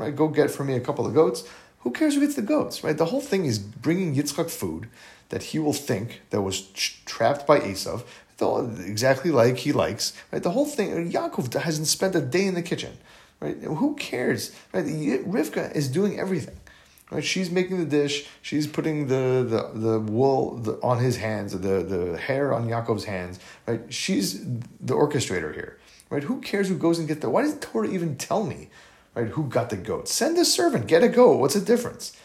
right? 0.00 0.16
Go 0.16 0.28
get 0.28 0.50
for 0.50 0.64
me 0.64 0.74
a 0.74 0.80
couple 0.80 1.06
of 1.06 1.14
goats. 1.14 1.48
Who 1.80 1.92
cares 1.92 2.14
who 2.14 2.20
gets 2.20 2.34
the 2.34 2.42
goats, 2.42 2.82
right? 2.82 2.98
The 2.98 3.06
whole 3.06 3.20
thing 3.20 3.44
is 3.44 3.60
bringing 3.60 4.14
Yitzchak 4.16 4.50
food 4.50 4.88
that 5.28 5.42
he 5.44 5.58
will 5.58 5.72
think 5.72 6.22
that 6.30 6.42
was 6.42 6.62
trapped 7.04 7.46
by 7.46 7.60
Esav, 7.60 8.02
exactly 8.84 9.30
like 9.30 9.58
he 9.58 9.72
likes. 9.72 10.12
Right? 10.30 10.42
The 10.42 10.50
whole 10.50 10.66
thing, 10.66 11.10
Yaakov 11.10 11.54
hasn't 11.54 11.86
spent 11.86 12.14
a 12.14 12.20
day 12.20 12.46
in 12.46 12.54
the 12.54 12.62
kitchen. 12.62 12.98
Right? 13.40 13.56
Who 13.62 13.94
cares? 13.96 14.54
Right? 14.72 14.84
Rivka 14.84 15.74
is 15.74 15.88
doing 15.88 16.18
everything. 16.18 16.56
Right? 17.10 17.24
She's 17.24 17.50
making 17.50 17.78
the 17.78 17.84
dish. 17.84 18.26
She's 18.42 18.66
putting 18.66 19.08
the 19.08 19.46
the, 19.48 19.78
the 19.78 20.00
wool 20.00 20.78
on 20.82 20.98
his 20.98 21.16
hands, 21.18 21.52
the, 21.52 21.82
the 21.82 22.18
hair 22.18 22.52
on 22.52 22.66
Yaakov's 22.66 23.04
hands. 23.04 23.38
Right? 23.66 23.82
She's 23.92 24.44
the 24.44 24.94
orchestrator 24.94 25.54
here. 25.54 25.78
Right? 26.10 26.22
Who 26.22 26.40
cares 26.40 26.68
who 26.68 26.76
goes 26.76 26.98
and 26.98 27.06
gets 27.06 27.20
the? 27.20 27.30
Why 27.30 27.42
does 27.42 27.58
Torah 27.58 27.88
even 27.88 28.16
tell 28.16 28.44
me? 28.44 28.68
Right? 29.14 29.28
Who 29.28 29.44
got 29.44 29.70
the 29.70 29.76
goat? 29.76 30.08
Send 30.08 30.38
a 30.38 30.44
servant. 30.44 30.86
Get 30.86 31.02
a 31.02 31.08
goat. 31.08 31.38
What's 31.40 31.54
the 31.54 31.60
difference? 31.60 32.16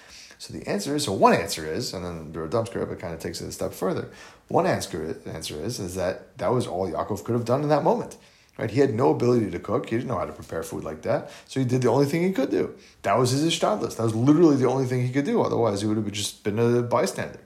So 0.41 0.53
the 0.53 0.67
answer 0.67 0.95
is, 0.95 1.03
so 1.03 1.13
one 1.13 1.33
answer 1.33 1.71
is, 1.71 1.93
and 1.93 2.03
then 2.03 2.31
the 2.31 2.39
Radomsker 2.39 2.79
Rebbe 2.79 2.95
kind 2.95 3.13
of 3.13 3.19
takes 3.19 3.41
it 3.41 3.47
a 3.47 3.51
step 3.51 3.73
further. 3.73 4.09
One 4.47 4.65
answer, 4.65 5.15
answer 5.27 5.53
is, 5.63 5.79
is 5.79 5.93
that 5.93 6.35
that 6.39 6.51
was 6.51 6.65
all 6.65 6.89
Yaakov 6.89 7.23
could 7.23 7.33
have 7.33 7.45
done 7.45 7.61
in 7.61 7.69
that 7.69 7.83
moment. 7.83 8.17
Right? 8.61 8.69
He 8.69 8.79
had 8.79 8.93
no 8.93 9.09
ability 9.09 9.49
to 9.49 9.57
cook. 9.57 9.89
He 9.89 9.95
didn't 9.95 10.07
know 10.07 10.19
how 10.19 10.25
to 10.25 10.31
prepare 10.31 10.61
food 10.61 10.83
like 10.83 11.01
that. 11.01 11.31
So 11.47 11.59
he 11.59 11.65
did 11.65 11.81
the 11.81 11.89
only 11.89 12.05
thing 12.05 12.21
he 12.21 12.31
could 12.31 12.51
do. 12.51 12.75
That 13.01 13.17
was 13.17 13.31
his 13.31 13.43
ishtadlis. 13.43 13.97
That 13.97 14.03
was 14.03 14.13
literally 14.13 14.55
the 14.55 14.69
only 14.69 14.85
thing 14.85 15.03
he 15.03 15.11
could 15.11 15.25
do. 15.25 15.41
Otherwise, 15.41 15.81
he 15.81 15.87
would 15.87 15.97
have 15.97 16.11
just 16.11 16.43
been 16.43 16.59
a 16.59 16.83
bystander. 16.83 17.39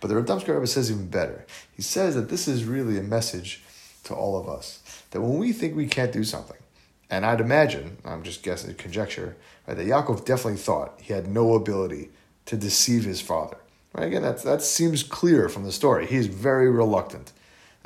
But 0.00 0.06
the 0.06 0.14
Radomsker 0.14 0.54
Rebbe 0.54 0.68
says 0.68 0.92
even 0.92 1.08
better. 1.08 1.44
He 1.74 1.82
says 1.82 2.14
that 2.14 2.28
this 2.28 2.46
is 2.46 2.62
really 2.62 2.96
a 2.98 3.02
message 3.02 3.64
to 4.04 4.14
all 4.14 4.38
of 4.38 4.48
us. 4.48 4.80
That 5.10 5.22
when 5.22 5.38
we 5.38 5.52
think 5.52 5.74
we 5.74 5.88
can't 5.88 6.12
do 6.12 6.22
something, 6.22 6.58
and 7.10 7.26
I'd 7.26 7.40
imagine, 7.40 7.98
I'm 8.04 8.22
just 8.22 8.44
guessing, 8.44 8.76
conjecture, 8.76 9.36
right, 9.66 9.76
that 9.76 9.86
Yaakov 9.86 10.24
definitely 10.24 10.60
thought 10.60 11.00
he 11.02 11.12
had 11.12 11.26
no 11.26 11.54
ability 11.54 12.10
to 12.46 12.56
deceive 12.56 13.04
his 13.04 13.20
father. 13.20 13.56
Right? 13.92 14.06
Again, 14.06 14.22
that 14.22 14.44
that 14.44 14.62
seems 14.62 15.02
clear 15.02 15.48
from 15.48 15.64
the 15.64 15.72
story. 15.72 16.06
He's 16.06 16.28
very 16.28 16.70
reluctant. 16.70 17.32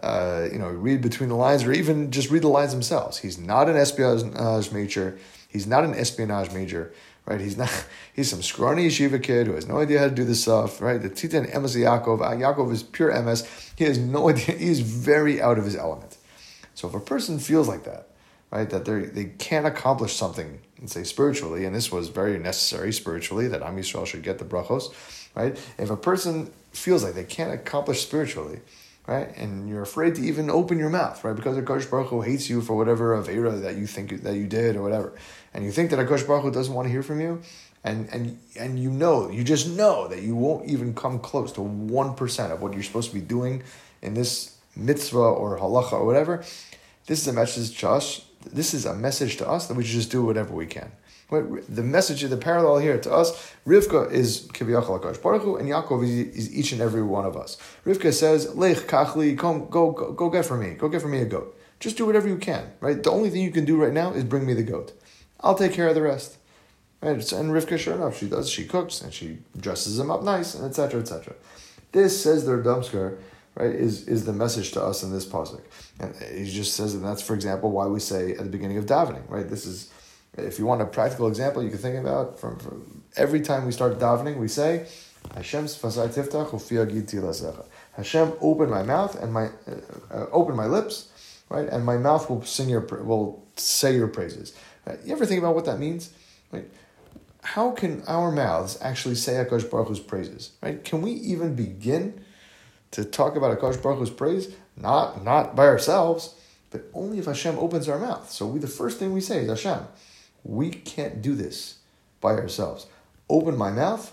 Uh, 0.03 0.49
you 0.53 0.59
know, 0.59 0.69
read 0.69 1.01
between 1.01 1.29
the 1.29 1.35
lines, 1.35 1.65
or 1.65 1.73
even 1.73 2.11
just 2.13 2.31
read 2.31 2.43
the 2.43 2.49
lines 2.49 2.73
themselves. 2.73 3.19
He's 3.19 3.37
not 3.37 3.69
an 3.69 3.77
espionage 3.77 4.71
major. 4.71 5.19
He's 5.49 5.67
not 5.67 5.85
an 5.85 5.95
espionage 5.95 6.53
major, 6.53 6.93
right? 7.27 7.41
He's 7.41 7.57
not. 7.57 7.69
He's 8.15 8.31
some 8.31 8.43
scrawny 8.43 8.89
yeshiva 8.89 9.23
kid 9.23 9.47
who 9.47 9.55
has 9.55 9.67
no 9.67 9.79
idea 9.79 9.99
how 10.01 10.09
to 10.09 10.15
do 10.15 10.25
this 10.25 10.43
stuff, 10.43 10.81
right? 10.81 11.01
The 11.01 11.09
Titan 11.09 11.47
Emes 11.47 11.77
Yaakov. 11.77 12.21
Uh, 12.21 12.31
Yaakov 12.31 12.73
is 12.73 12.83
pure 12.83 13.11
MS. 13.23 13.49
He 13.77 13.85
has 13.85 13.99
no 13.99 14.29
idea. 14.31 14.57
He's 14.57 14.81
very 14.81 15.41
out 15.43 15.59
of 15.59 15.65
his 15.65 15.75
element. 15.75 16.17
So 16.75 16.87
if 16.89 16.95
a 16.95 17.01
person 17.01 17.41
feels 17.41 17.67
like 17.67 17.85
that, 17.85 18.09
right, 18.53 18.71
that 18.71 18.85
they 18.85 19.01
they 19.01 19.25
can't 19.25 19.67
accomplish 19.67 20.15
something, 20.15 20.61
and 20.79 20.89
say 20.89 21.03
spiritually, 21.03 21.65
and 21.65 21.75
this 21.75 21.91
was 21.91 22.09
very 22.09 22.39
necessary 22.39 22.93
spiritually 22.93 23.49
that 23.49 23.63
Am 23.63 23.77
Yisrael 23.77 24.07
should 24.07 24.23
get 24.23 24.39
the 24.39 24.45
brachos, 24.45 24.95
right? 25.35 25.59
If 25.77 25.91
a 25.91 25.97
person 25.97 26.53
feels 26.73 27.03
like 27.03 27.15
they 27.15 27.25
can't 27.25 27.53
accomplish 27.53 28.03
spiritually, 28.03 28.61
right? 29.09 29.35
And 29.38 29.68
you're 29.68 29.83
afraid 29.83 30.14
to 30.16 30.23
even 30.23 30.51
open 30.51 30.79
your 30.79 30.90
mouth, 30.90 31.25
right? 31.25 31.35
Because 31.35 31.57
Akash 31.57 31.90
Baruch 31.90 32.09
Hu 32.09 32.21
hates 32.21 32.51
you 32.51 32.61
for 32.61 32.77
whatever 32.77 33.21
avera 33.21 33.61
that 33.62 33.77
you 33.77 33.87
think 33.87 34.23
that 34.23 34.35
you 34.35 34.47
did 34.47 34.77
or 34.77 34.83
whatever, 34.83 35.14
and 35.55 35.64
you 35.64 35.73
think 35.73 35.90
that 35.90 35.99
Akash 35.99 36.27
Baruch 36.27 36.44
Hu 36.44 36.51
doesn't 36.51 36.75
want 36.75 36.87
to 36.87 36.92
hear 36.92 37.03
from 37.03 37.21
you, 37.21 37.40
and 37.83 38.07
and 38.12 38.38
and 38.61 38.79
you 38.79 38.90
know, 38.90 39.31
you 39.31 39.42
just 39.42 39.66
know 39.66 40.07
that 40.09 40.23
you 40.23 40.37
won't 40.37 40.68
even 40.68 40.94
come 40.94 41.18
close 41.18 41.51
to 41.53 41.62
one 41.62 42.14
percent 42.14 42.53
of 42.53 42.61
what 42.61 42.75
you're 42.75 42.83
supposed 42.83 43.09
to 43.09 43.14
be 43.14 43.23
doing 43.23 43.62
in 44.03 44.12
this 44.12 44.57
mitzvah 44.77 45.18
or 45.18 45.59
halacha 45.59 45.94
or 45.94 46.05
whatever. 46.05 46.44
This 47.07 47.23
is 47.23 47.29
a 47.29 47.33
message 47.33 47.79
to 47.79 47.88
us. 47.88 48.27
This 48.53 48.75
is 48.75 48.85
a 48.85 48.94
message 48.94 49.38
to 49.38 49.49
us 49.49 49.66
that 49.68 49.75
we 49.75 49.85
should 49.85 49.97
just 49.97 50.11
do 50.11 50.23
whatever 50.23 50.55
we 50.55 50.66
can. 50.66 50.92
The 51.31 51.83
message, 51.83 52.23
of 52.25 52.31
the 52.31 52.38
parallel 52.38 52.79
here 52.79 52.99
to 52.99 53.12
us, 53.12 53.53
Rivka 53.67 54.11
is 54.11 54.49
Kiviyachal 54.49 54.99
Akash 54.99 55.23
Baruch 55.23 55.43
Hu, 55.43 55.57
and 55.57 55.69
Yaakov 55.69 56.03
is, 56.03 56.11
is, 56.11 56.57
each 56.57 56.73
and 56.73 56.81
every 56.81 57.03
one 57.03 57.27
of 57.27 57.37
us. 57.37 57.59
Rivka 57.85 58.14
says, 58.14 58.55
Lech 58.57 58.79
kachli, 58.87 59.37
come, 59.37 59.69
go, 59.69 59.91
go, 59.91 60.12
go 60.12 60.31
get 60.31 60.47
for 60.47 60.57
me, 60.57 60.71
go 60.71 60.88
get 60.88 61.03
for 61.03 61.09
me 61.09 61.19
a 61.19 61.27
goat. 61.27 61.55
Just 61.81 61.99
do 61.99 62.07
whatever 62.07 62.29
you 62.29 62.38
can, 62.38 62.73
right? 62.81 63.03
The 63.03 63.11
only 63.11 63.29
thing 63.29 63.43
you 63.43 63.51
can 63.51 63.67
do 63.67 63.77
right 63.77 63.93
now 63.93 64.12
is 64.12 64.25
bring 64.25 64.47
me 64.47 64.55
the 64.55 64.62
goat. 64.62 64.93
I'll 65.41 65.55
take 65.55 65.75
care 65.75 65.88
of 65.88 65.95
the 65.95 66.03
rest. 66.03 66.38
Right? 67.03 67.33
And 67.33 67.51
Rivka, 67.51 67.79
sure 67.79 67.95
enough, 67.95 68.19
she 68.19 68.27
does. 68.27 68.51
She 68.51 68.64
cooks 68.64 69.03
and 69.03 69.12
she 69.12 69.38
dresses 69.57 69.99
him 69.99 70.11
up 70.11 70.23
nice, 70.23 70.55
and 70.55 70.64
etc. 70.64 71.01
etc. 71.01 71.35
This 71.93 72.21
says 72.21 72.45
the 72.45 72.53
Radomsker, 72.53 73.19
right? 73.55 73.71
Is 73.71 74.09
is 74.09 74.25
the 74.25 74.33
message 74.33 74.73
to 74.73 74.83
us 74.83 75.03
in 75.03 75.12
this 75.12 75.27
pasuk, 75.27 75.61
and 76.01 76.14
he 76.17 76.51
just 76.51 76.75
says, 76.75 76.95
and 76.95 77.05
that's 77.05 77.23
for 77.23 77.35
example 77.35 77.71
why 77.71 77.87
we 77.87 78.01
say 78.01 78.33
at 78.33 78.38
the 78.38 78.51
beginning 78.51 78.79
of 78.79 78.87
davening, 78.87 79.29
right? 79.29 79.49
This 79.49 79.64
is 79.64 79.93
if 80.40 80.59
you 80.59 80.66
want 80.66 80.83
a 80.83 80.87
practical 80.87 81.29
example, 81.29 81.62
you 81.62 81.70
can 81.70 81.79
think 81.79 81.96
about 81.98 82.38
from, 82.38 82.59
from 82.59 83.03
every 83.16 83.40
time 83.40 83.66
we 83.66 83.72
start 83.72 83.98
davening, 83.98 84.37
we 84.37 84.48
say, 84.48 84.87
Hashem's 85.35 85.77
fasai 85.77 86.09
tiftach 86.09 87.64
Hashem, 87.96 88.33
open 88.40 88.70
my 88.70 88.83
mouth 88.83 89.20
and 89.20 89.33
my 89.33 89.46
uh, 89.46 89.51
uh, 90.11 90.27
open 90.33 90.57
my 90.57 90.66
lips, 90.66 91.11
right, 91.48 91.68
and 91.68 91.85
my 91.85 91.98
mouth 91.98 92.31
will 92.31 92.44
sing 92.44 92.68
your 92.68 92.81
will 92.81 93.44
say 93.57 93.96
your 93.96 94.09
praises. 94.09 94.55
Right? 94.87 94.98
You 95.05 95.12
ever 95.12 95.27
think 95.27 95.40
about 95.40 95.55
what 95.55 95.64
that 95.66 95.79
means? 95.79 96.12
Right? 96.53 96.68
How 97.42 97.72
can 97.72 98.03
our 98.07 98.31
mouths 98.31 98.79
actually 98.81 99.16
say 99.16 99.33
Akash 99.35 99.68
Baruch 99.70 99.88
Hu's 99.88 100.01
praises? 100.01 100.53
Right? 100.62 100.83
Can 100.83 101.03
we 101.03 101.12
even 101.12 101.55
begin 101.55 102.24
to 102.92 103.05
talk 103.05 103.37
about 103.37 103.59
Akash 103.59 103.83
Baruch 103.83 103.98
Hu's 103.98 104.11
praise? 104.11 104.55
Not 104.77 105.24
not 105.24 105.57
by 105.57 105.66
ourselves, 105.66 106.35
but 106.70 106.85
only 106.94 107.18
if 107.18 107.27
Hashem 107.27 107.59
opens 107.59 107.88
our 107.88 107.98
mouth. 107.98 108.31
So 108.31 108.46
we 108.46 108.61
the 108.61 108.68
first 108.68 108.98
thing 108.98 109.12
we 109.12 109.20
say 109.20 109.40
is 109.40 109.48
Hashem. 109.48 109.87
We 110.44 110.70
can't 110.70 111.20
do 111.22 111.35
this 111.35 111.79
by 112.20 112.33
ourselves. 112.33 112.87
Open 113.29 113.57
my 113.57 113.70
mouth, 113.70 114.12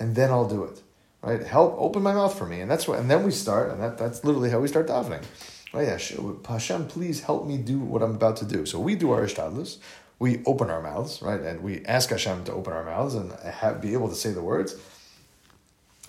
and 0.00 0.14
then 0.14 0.30
I'll 0.30 0.48
do 0.48 0.64
it. 0.64 0.82
Right? 1.22 1.42
Help 1.42 1.74
open 1.78 2.02
my 2.02 2.12
mouth 2.12 2.36
for 2.36 2.46
me, 2.46 2.60
and 2.60 2.70
that's 2.70 2.86
what. 2.86 2.98
And 2.98 3.10
then 3.10 3.24
we 3.24 3.30
start, 3.30 3.70
and 3.70 3.82
that, 3.82 3.98
that's 3.98 4.24
literally 4.24 4.50
how 4.50 4.60
we 4.60 4.68
start 4.68 4.86
davening. 4.86 5.24
Right? 5.72 5.88
Yeah, 5.88 5.98
Hashem, 6.48 6.86
please 6.86 7.20
help 7.20 7.46
me 7.46 7.58
do 7.58 7.78
what 7.78 8.02
I'm 8.02 8.14
about 8.14 8.36
to 8.38 8.44
do. 8.44 8.64
So 8.66 8.78
we 8.78 8.94
do 8.94 9.10
our 9.12 9.22
ishtadlus. 9.22 9.78
We 10.18 10.42
open 10.46 10.70
our 10.70 10.80
mouths, 10.80 11.20
right, 11.20 11.40
and 11.40 11.62
we 11.62 11.84
ask 11.84 12.08
Hashem 12.10 12.44
to 12.44 12.52
open 12.52 12.72
our 12.72 12.84
mouths 12.84 13.14
and 13.14 13.32
have, 13.32 13.82
be 13.82 13.92
able 13.92 14.08
to 14.08 14.14
say 14.14 14.32
the 14.32 14.42
words. 14.42 14.76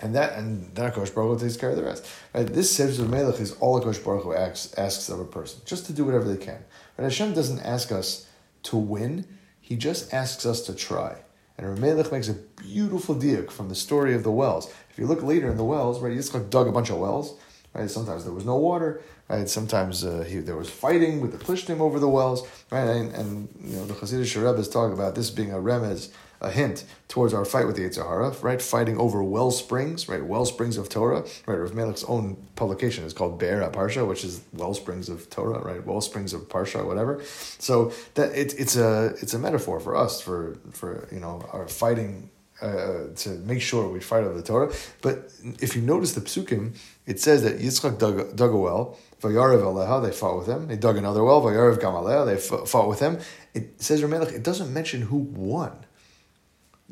And 0.00 0.14
that 0.14 0.34
and 0.34 0.74
then 0.74 0.90
Akash 0.90 1.14
Baruch 1.14 1.40
Hu 1.40 1.46
takes 1.46 1.56
care 1.56 1.70
of 1.70 1.76
the 1.76 1.82
rest. 1.82 2.06
Right? 2.32 2.46
This 2.46 2.74
Sefer 2.74 3.02
Melech 3.02 3.40
is 3.40 3.52
all 3.60 3.80
Akash 3.80 4.02
Baruch 4.02 4.24
Hu 4.24 4.32
asks, 4.32 4.72
asks 4.74 5.08
of 5.08 5.18
a 5.18 5.24
person, 5.24 5.60
just 5.64 5.86
to 5.86 5.92
do 5.92 6.04
whatever 6.04 6.24
they 6.24 6.42
can. 6.42 6.64
But 6.96 7.02
Hashem 7.02 7.34
doesn't 7.34 7.60
ask 7.60 7.90
us 7.90 8.26
to 8.64 8.76
win. 8.76 9.26
He 9.68 9.76
just 9.76 10.14
asks 10.14 10.46
us 10.46 10.62
to 10.62 10.74
try. 10.74 11.18
And 11.58 11.68
Rav 11.68 11.78
Melech 11.78 12.10
makes 12.10 12.30
a 12.30 12.32
beautiful 12.32 13.14
diak 13.14 13.50
from 13.50 13.68
the 13.68 13.74
story 13.74 14.14
of 14.14 14.22
the 14.22 14.30
wells. 14.30 14.72
If 14.88 14.98
you 14.98 15.06
look 15.06 15.22
later 15.22 15.50
in 15.50 15.58
the 15.58 15.64
wells, 15.64 16.00
right, 16.00 16.16
Yitzchak 16.16 16.48
dug 16.48 16.68
a 16.68 16.72
bunch 16.72 16.88
of 16.88 16.96
wells. 16.96 17.38
Right, 17.74 17.90
sometimes 17.90 18.24
there 18.24 18.32
was 18.32 18.46
no 18.46 18.56
water. 18.56 19.02
Right, 19.28 19.46
sometimes 19.46 20.06
uh, 20.06 20.24
he, 20.26 20.38
there 20.38 20.56
was 20.56 20.70
fighting 20.70 21.20
with 21.20 21.32
the 21.32 21.44
Plishtim 21.44 21.80
over 21.80 22.00
the 22.00 22.08
wells. 22.08 22.48
Right, 22.72 22.88
and, 22.88 23.14
and 23.14 23.48
you 23.62 23.76
know 23.76 23.84
the 23.84 23.92
Hasidic 23.92 24.34
Rebbe 24.36 24.66
talk 24.66 24.90
about 24.90 25.14
this 25.14 25.28
being 25.28 25.52
a 25.52 25.56
remez 25.56 26.12
a 26.40 26.50
hint 26.50 26.84
towards 27.08 27.34
our 27.34 27.44
fight 27.44 27.66
with 27.66 27.76
the 27.76 27.82
Yetzer 27.82 28.06
Hara, 28.06 28.30
right? 28.42 28.60
Fighting 28.62 28.96
over 28.98 29.22
well 29.22 29.50
springs, 29.50 30.08
right? 30.08 30.24
Well 30.24 30.44
springs 30.44 30.76
of 30.76 30.88
Torah, 30.88 31.24
right? 31.46 31.56
Rav 31.56 31.74
Melech's 31.74 32.04
own 32.04 32.36
publication 32.54 33.04
is 33.04 33.12
called 33.12 33.38
Be'er 33.38 33.68
Parsha, 33.70 34.06
which 34.06 34.24
is 34.24 34.42
well 34.52 34.74
springs 34.74 35.08
of 35.08 35.28
Torah, 35.30 35.60
right? 35.60 35.84
Well 35.84 36.00
springs 36.00 36.32
of 36.32 36.42
Parsha, 36.48 36.84
whatever. 36.84 37.22
So 37.24 37.92
that 38.14 38.32
it, 38.36 38.54
it's 38.58 38.76
a 38.76 39.14
it's 39.20 39.34
a 39.34 39.38
metaphor 39.38 39.80
for 39.80 39.96
us 39.96 40.20
for 40.20 40.58
for 40.70 41.08
you 41.10 41.20
know 41.20 41.48
our 41.52 41.66
fighting 41.66 42.30
uh, 42.60 43.08
to 43.14 43.30
make 43.44 43.60
sure 43.60 43.88
we 43.88 44.00
fight 44.00 44.24
over 44.24 44.34
the 44.34 44.42
Torah. 44.42 44.72
But 45.02 45.30
if 45.60 45.76
you 45.76 45.82
notice 45.82 46.12
the 46.12 46.20
psukim, 46.20 46.76
it 47.06 47.20
says 47.20 47.42
that 47.42 47.58
Yitzchak 47.58 47.98
dug, 47.98 48.36
dug 48.36 48.50
a 48.52 48.56
well, 48.56 48.98
Vayarav 49.20 49.62
Aleha, 49.62 50.02
they 50.04 50.12
fought 50.12 50.38
with 50.38 50.48
him. 50.48 50.66
They 50.66 50.76
dug 50.76 50.96
another 50.96 51.22
well, 51.22 51.40
Vayarav 51.40 51.78
Gamaleha, 51.78 52.26
they 52.26 52.36
fought 52.66 52.88
with 52.88 53.00
him. 53.00 53.18
It 53.54 53.80
says 53.80 54.02
Rav 54.02 54.10
Melech, 54.10 54.34
it 54.34 54.42
doesn't 54.42 54.72
mention 54.72 55.02
who 55.02 55.18
won 55.18 55.86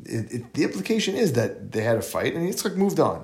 it, 0.05 0.31
it, 0.31 0.53
the 0.53 0.63
implication 0.63 1.15
is 1.15 1.33
that 1.33 1.71
they 1.71 1.81
had 1.81 1.97
a 1.97 2.01
fight 2.01 2.33
and 2.33 2.47
Yitzchak 2.47 2.75
moved 2.75 2.99
on. 2.99 3.23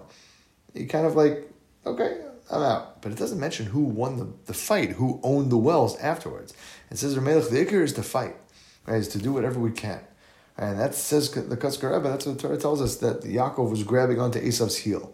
He 0.74 0.86
kind 0.86 1.06
of 1.06 1.16
like, 1.16 1.50
okay, 1.86 2.22
I'm 2.52 2.62
out. 2.62 3.02
But 3.02 3.12
it 3.12 3.18
doesn't 3.18 3.40
mention 3.40 3.68
who 3.68 3.82
won 3.82 4.18
the, 4.18 4.28
the 4.46 4.54
fight, 4.54 4.92
who 4.92 5.20
owned 5.24 5.52
the 5.52 5.58
wells 5.58 5.98
afterwards. 6.00 6.54
It 6.90 6.98
says 6.98 7.16
Rav 7.16 7.26
Melech, 7.26 7.50
the 7.50 7.66
Iker 7.66 7.84
is 7.84 7.94
to 7.94 8.04
fight, 8.04 8.36
right? 8.86 8.98
Is 8.98 9.08
to 9.10 9.20
do 9.20 9.34
whatever 9.34 9.60
we 9.60 9.72
can. 9.72 10.00
And 10.58 10.80
that 10.80 10.94
says 10.94 11.32
the 11.32 11.58
Kotzker 11.58 11.92
Rebbe, 11.92 12.10
that's 12.10 12.26
what 12.26 12.38
the 12.38 12.42
Torah 12.48 12.58
tells 12.58 12.82
us, 12.82 12.98
that 12.98 13.22
Yaakov 13.22 13.70
was 13.70 13.84
grabbing 13.84 14.20
onto 14.20 14.40
Esav's 14.40 14.78
heel. 14.78 15.14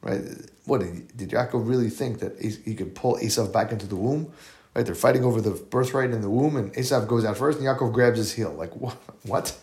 Right? 0.00 0.22
What, 0.64 0.80
did, 0.80 1.30
Yaakov 1.30 1.68
really 1.68 1.90
think 1.90 2.20
that 2.20 2.40
he 2.40 2.74
could 2.74 2.94
pull 2.94 3.16
Esav 3.16 3.52
back 3.52 3.70
into 3.70 3.86
the 3.86 3.96
womb? 3.96 4.32
Right? 4.74 4.84
They're 4.84 4.94
fighting 4.94 5.24
over 5.24 5.40
the 5.40 5.50
birthright 5.50 6.10
in 6.10 6.22
the 6.22 6.30
womb, 6.30 6.56
and 6.56 6.72
Esav 6.74 7.06
goes 7.06 7.24
out 7.24 7.36
first, 7.36 7.58
and 7.58 7.66
Yaakov 7.66 7.92
grabs 7.92 8.18
his 8.18 8.32
heel. 8.32 8.52
Like, 8.52 8.74
what? 8.76 8.96
what? 9.24 9.56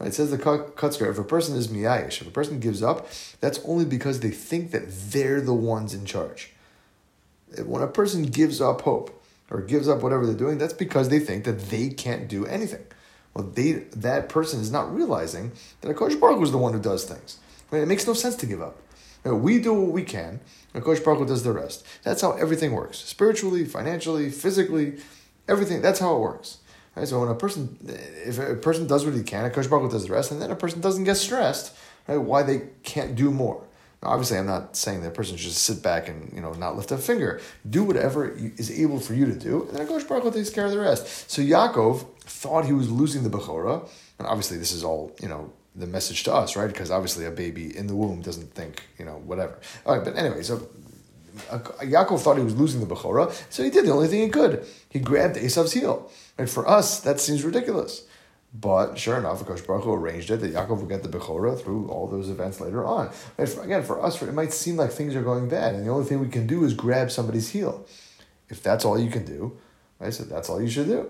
It 0.00 0.14
says 0.14 0.30
the 0.30 0.38
Kotzker, 0.38 1.10
if 1.10 1.18
a 1.18 1.24
person 1.24 1.56
is 1.56 1.68
miyayish, 1.68 2.22
if 2.22 2.26
a 2.26 2.30
person 2.30 2.58
gives 2.58 2.82
up, 2.82 3.08
that's 3.40 3.60
only 3.66 3.84
because 3.84 4.20
they 4.20 4.30
think 4.30 4.70
that 4.70 4.90
they're 4.90 5.40
the 5.40 5.54
ones 5.54 5.92
in 5.92 6.06
charge. 6.06 6.52
When 7.64 7.82
a 7.82 7.86
person 7.86 8.22
gives 8.22 8.60
up 8.60 8.82
hope 8.82 9.22
or 9.50 9.60
gives 9.60 9.88
up 9.88 10.02
whatever 10.02 10.24
they're 10.24 10.34
doing, 10.34 10.56
that's 10.56 10.72
because 10.72 11.08
they 11.08 11.18
think 11.18 11.44
that 11.44 11.70
they 11.70 11.90
can't 11.90 12.28
do 12.28 12.46
anything. 12.46 12.84
Well, 13.34 13.44
they 13.44 13.72
that 13.94 14.28
person 14.28 14.60
is 14.60 14.72
not 14.72 14.94
realizing 14.94 15.52
that 15.80 15.94
Akash 15.94 16.18
Baruch 16.18 16.40
was 16.40 16.52
the 16.52 16.58
one 16.58 16.72
who 16.72 16.80
does 16.80 17.04
things. 17.04 17.38
Right? 17.70 17.82
It 17.82 17.86
makes 17.86 18.06
no 18.06 18.14
sense 18.14 18.36
to 18.36 18.46
give 18.46 18.62
up. 18.62 18.78
we 19.24 19.60
do 19.60 19.74
what 19.74 19.92
we 19.92 20.02
can, 20.02 20.40
Akash 20.74 21.04
Baruch 21.04 21.28
does 21.28 21.42
the 21.42 21.52
rest. 21.52 21.84
That's 22.02 22.22
how 22.22 22.32
everything 22.32 22.72
works. 22.72 22.98
Spiritually, 22.98 23.64
financially, 23.64 24.30
physically, 24.30 24.98
everything, 25.48 25.82
that's 25.82 26.00
how 26.00 26.16
it 26.16 26.20
works. 26.20 26.58
Right? 27.00 27.08
So 27.08 27.18
when 27.18 27.30
a 27.30 27.34
person, 27.34 27.78
if 28.26 28.38
a 28.38 28.56
person 28.56 28.86
does 28.86 29.06
what 29.06 29.14
he 29.14 29.22
can, 29.22 29.46
a 29.46 29.50
Kosh 29.50 29.68
Baruch 29.68 29.90
does 29.90 30.06
the 30.06 30.12
rest, 30.12 30.32
and 30.32 30.42
then 30.42 30.50
a 30.50 30.54
person 30.54 30.82
doesn't 30.82 31.04
get 31.04 31.16
stressed, 31.16 31.74
right? 32.06 32.18
Why 32.18 32.42
they 32.42 32.68
can't 32.82 33.16
do 33.16 33.30
more. 33.30 33.64
Now, 34.02 34.10
obviously, 34.10 34.36
I'm 34.36 34.46
not 34.46 34.76
saying 34.76 35.00
that 35.00 35.08
a 35.08 35.10
person 35.10 35.38
should 35.38 35.48
just 35.48 35.62
sit 35.62 35.82
back 35.82 36.10
and 36.10 36.30
you 36.34 36.42
know 36.42 36.52
not 36.52 36.76
lift 36.76 36.92
a 36.92 36.98
finger. 36.98 37.40
Do 37.70 37.84
whatever 37.84 38.30
is 38.30 38.70
able 38.70 39.00
for 39.00 39.14
you 39.14 39.24
to 39.24 39.34
do, 39.34 39.66
and 39.68 39.78
then 39.78 39.86
Kosh 39.86 40.04
Baruch 40.04 40.34
takes 40.34 40.50
care 40.50 40.66
of 40.66 40.72
the 40.72 40.78
rest. 40.78 41.30
So 41.30 41.40
Yaakov 41.40 42.04
thought 42.20 42.66
he 42.66 42.74
was 42.74 42.90
losing 42.90 43.22
the 43.22 43.30
Bechorah, 43.30 43.88
and 44.18 44.28
obviously 44.28 44.58
this 44.58 44.72
is 44.72 44.84
all 44.84 45.16
you 45.22 45.28
know 45.28 45.50
the 45.74 45.86
message 45.86 46.24
to 46.24 46.34
us, 46.34 46.54
right? 46.54 46.66
Because 46.66 46.90
obviously 46.90 47.24
a 47.24 47.30
baby 47.30 47.74
in 47.74 47.86
the 47.86 47.96
womb 47.96 48.20
doesn't 48.20 48.52
think, 48.52 48.82
you 48.98 49.04
know, 49.06 49.22
whatever. 49.24 49.58
All 49.86 49.96
right, 49.96 50.04
but 50.04 50.16
anyway, 50.16 50.42
so 50.42 50.68
Yaakov 51.50 52.20
thought 52.20 52.36
he 52.36 52.44
was 52.44 52.56
losing 52.56 52.80
the 52.80 52.94
Bechorah, 52.94 53.32
so 53.50 53.62
he 53.62 53.70
did 53.70 53.86
the 53.86 53.92
only 53.92 54.08
thing 54.08 54.22
he 54.22 54.28
could. 54.28 54.66
He 54.88 54.98
grabbed 54.98 55.36
Esav's 55.36 55.72
heel. 55.72 56.10
And 56.38 56.48
for 56.48 56.68
us, 56.68 57.00
that 57.00 57.20
seems 57.20 57.44
ridiculous. 57.44 58.04
But 58.52 58.98
sure 58.98 59.16
enough, 59.16 59.44
Akash 59.44 59.64
Baruch 59.64 59.84
Hu 59.84 59.92
arranged 59.92 60.30
it 60.30 60.38
that 60.38 60.52
Yaakov 60.52 60.80
would 60.80 60.88
get 60.88 61.02
the 61.04 61.08
Bechorah 61.08 61.60
through 61.60 61.88
all 61.88 62.08
those 62.08 62.28
events 62.28 62.60
later 62.60 62.84
on. 62.84 63.10
For, 63.10 63.62
again, 63.62 63.84
for 63.84 64.02
us, 64.04 64.20
it 64.20 64.34
might 64.34 64.52
seem 64.52 64.76
like 64.76 64.90
things 64.90 65.14
are 65.14 65.22
going 65.22 65.48
bad, 65.48 65.74
and 65.74 65.86
the 65.86 65.90
only 65.90 66.04
thing 66.04 66.18
we 66.18 66.28
can 66.28 66.46
do 66.48 66.64
is 66.64 66.74
grab 66.74 67.10
somebody's 67.12 67.50
heel. 67.50 67.86
If 68.48 68.62
that's 68.62 68.84
all 68.84 68.98
you 68.98 69.10
can 69.10 69.24
do, 69.24 69.56
right, 70.00 70.12
so 70.12 70.24
that's 70.24 70.50
all 70.50 70.60
you 70.60 70.68
should 70.68 70.88
do. 70.88 71.08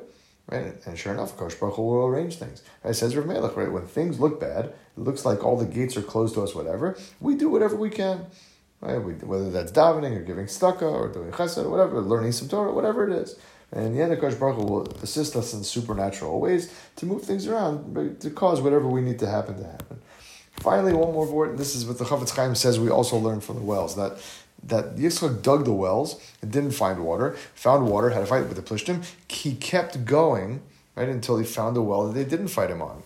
right? 0.50 0.74
And 0.84 0.98
sure 0.98 1.14
enough, 1.14 1.36
Kosh 1.36 1.54
Baruch 1.54 1.76
Hu 1.76 1.82
will 1.82 2.06
arrange 2.06 2.36
things. 2.36 2.62
Right? 2.84 2.90
It 2.90 2.94
says 2.94 3.16
Rav 3.16 3.26
Melech, 3.26 3.56
right? 3.56 3.72
When 3.72 3.86
things 3.86 4.20
look 4.20 4.40
bad, 4.40 4.66
it 4.66 4.74
looks 4.96 5.24
like 5.24 5.42
all 5.44 5.56
the 5.56 5.64
gates 5.64 5.96
are 5.96 6.02
closed 6.02 6.34
to 6.34 6.42
us, 6.42 6.54
whatever, 6.54 6.98
we 7.20 7.34
do 7.36 7.48
whatever 7.48 7.76
we 7.76 7.88
can. 7.90 8.26
Right? 8.80 8.96
Whether 8.98 9.50
that's 9.50 9.72
davening 9.72 10.16
or 10.16 10.22
giving 10.22 10.46
tzedakah 10.46 10.82
or 10.82 11.08
doing 11.08 11.30
chesed 11.32 11.64
or 11.64 11.68
whatever, 11.68 12.00
learning 12.00 12.32
some 12.32 12.48
Torah, 12.48 12.72
whatever 12.72 13.08
it 13.08 13.12
is. 13.14 13.36
And 13.72 13.86
in 13.86 13.94
the 13.94 14.02
end, 14.02 14.20
Kosh 14.20 14.34
Baruch 14.34 14.56
Hu 14.56 14.64
will 14.64 14.86
assist 15.02 15.36
us 15.36 15.52
in 15.54 15.62
supernatural 15.62 16.40
ways 16.40 16.74
to 16.96 17.06
move 17.06 17.22
things 17.22 17.46
around, 17.46 18.20
to 18.20 18.30
cause 18.30 18.60
whatever 18.60 18.88
we 18.88 19.00
need 19.00 19.18
to 19.20 19.28
happen 19.28 19.58
to 19.58 19.64
happen. 19.64 20.00
Finally, 20.58 20.92
one 20.92 21.12
more 21.12 21.26
word. 21.26 21.50
and 21.50 21.58
This 21.58 21.74
is 21.74 21.86
what 21.86 21.98
the 21.98 22.04
Chafetz 22.04 22.34
Chaim 22.34 22.54
says. 22.54 22.80
We 22.80 22.90
also 22.90 23.16
learn 23.16 23.40
from 23.40 23.56
the 23.56 23.62
wells 23.62 23.96
that 23.96 24.18
that 24.64 24.96
Yitzchak 24.96 25.42
dug 25.42 25.64
the 25.64 25.72
wells 25.72 26.20
and 26.42 26.50
didn't 26.50 26.72
find 26.72 27.02
water, 27.02 27.34
found 27.54 27.86
water, 27.86 28.10
had 28.10 28.22
a 28.22 28.26
fight 28.26 28.46
with 28.46 28.56
the 28.56 28.62
Plishtim. 28.62 29.04
He 29.26 29.54
kept 29.54 30.04
going 30.04 30.60
right 30.96 31.08
until 31.08 31.38
he 31.38 31.46
found 31.46 31.76
a 31.78 31.82
well 31.82 32.06
that 32.06 32.12
they 32.12 32.24
didn't 32.24 32.48
fight 32.48 32.70
him 32.70 32.82
on. 32.82 33.02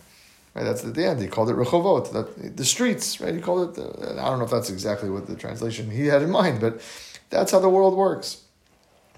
Right, 0.55 0.63
that's 0.63 0.85
at 0.85 0.93
the 0.93 1.05
end. 1.05 1.19
He 1.19 1.27
called 1.27 1.49
it 1.49 1.57
Rechovot, 1.57 2.13
that, 2.13 2.55
the 2.55 2.63
streets. 2.63 3.19
Right, 3.19 3.35
he 3.35 3.41
called 3.41 3.69
it. 3.69 3.75
The, 3.75 4.13
I 4.13 4.29
don't 4.29 4.39
know 4.39 4.45
if 4.45 4.51
that's 4.51 4.69
exactly 4.69 5.09
what 5.09 5.27
the 5.27 5.35
translation 5.35 5.91
he 5.91 6.07
had 6.07 6.21
in 6.21 6.31
mind, 6.31 6.61
but 6.61 6.81
that's 7.29 7.51
how 7.51 7.59
the 7.59 7.69
world 7.69 7.95
works. 7.95 8.41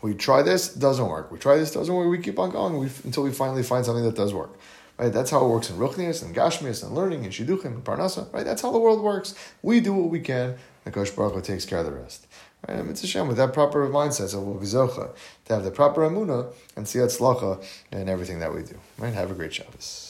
We 0.02 0.16
try 0.16 0.42
this, 0.42 0.74
doesn't 0.74 1.08
work. 1.08 1.32
We 1.32 1.38
try 1.38 1.58
this, 1.58 1.72
doesn't 1.72 1.94
work. 1.94 2.10
We 2.10 2.18
keep 2.18 2.40
on 2.40 2.50
going 2.50 2.80
we, 2.80 2.90
until 3.04 3.24
we 3.24 3.32
finally 3.32 3.64
find 3.64 3.86
something 3.86 4.04
that 4.04 4.16
does 4.16 4.34
work. 4.34 4.58
Right, 4.98 5.14
that's 5.14 5.30
how 5.30 5.46
it 5.46 5.50
works 5.50 5.70
in 5.70 5.78
Ruchnias 5.78 6.24
and 6.24 6.36
Gashmias 6.36 6.84
and 6.84 6.96
learning 6.96 7.24
and 7.24 7.32
Shidduchim 7.32 7.66
and 7.66 7.84
Parnasa. 7.84 8.34
Right, 8.34 8.44
that's 8.44 8.64
how 8.64 8.72
the 8.72 8.80
world 8.80 9.04
works. 9.04 9.36
We 9.62 9.80
do 9.80 9.94
what 9.94 10.10
we 10.10 10.20
can. 10.20 10.56
And 10.86 10.94
Kosh 10.94 11.12
Baruch 11.12 11.34
Hu 11.34 11.42
takes 11.42 11.66
care 11.66 11.80
of 11.80 11.86
the 11.86 11.92
rest. 11.92 12.26
Right? 12.68 12.80
And 12.80 12.90
it's 12.90 13.04
a 13.04 13.08
shame 13.08 13.28
with 13.28 13.38
that 13.38 13.54
proper 13.54 13.88
mindset, 13.88 14.32
be 14.60 14.66
zocha 14.66 15.14
to 15.46 15.54
have 15.54 15.64
the 15.64 15.70
proper 15.70 16.02
amuna 16.02 16.52
and 16.76 16.88
see 16.88 17.00
slacha 17.00 17.64
and 17.92 18.10
everything 18.10 18.40
that 18.40 18.54
we 18.56 18.64
do. 18.64 18.80
Right? 18.98 19.14
Have 19.14 19.30
a 19.30 19.36
great 19.36 19.54
Shabbos. 19.54 20.07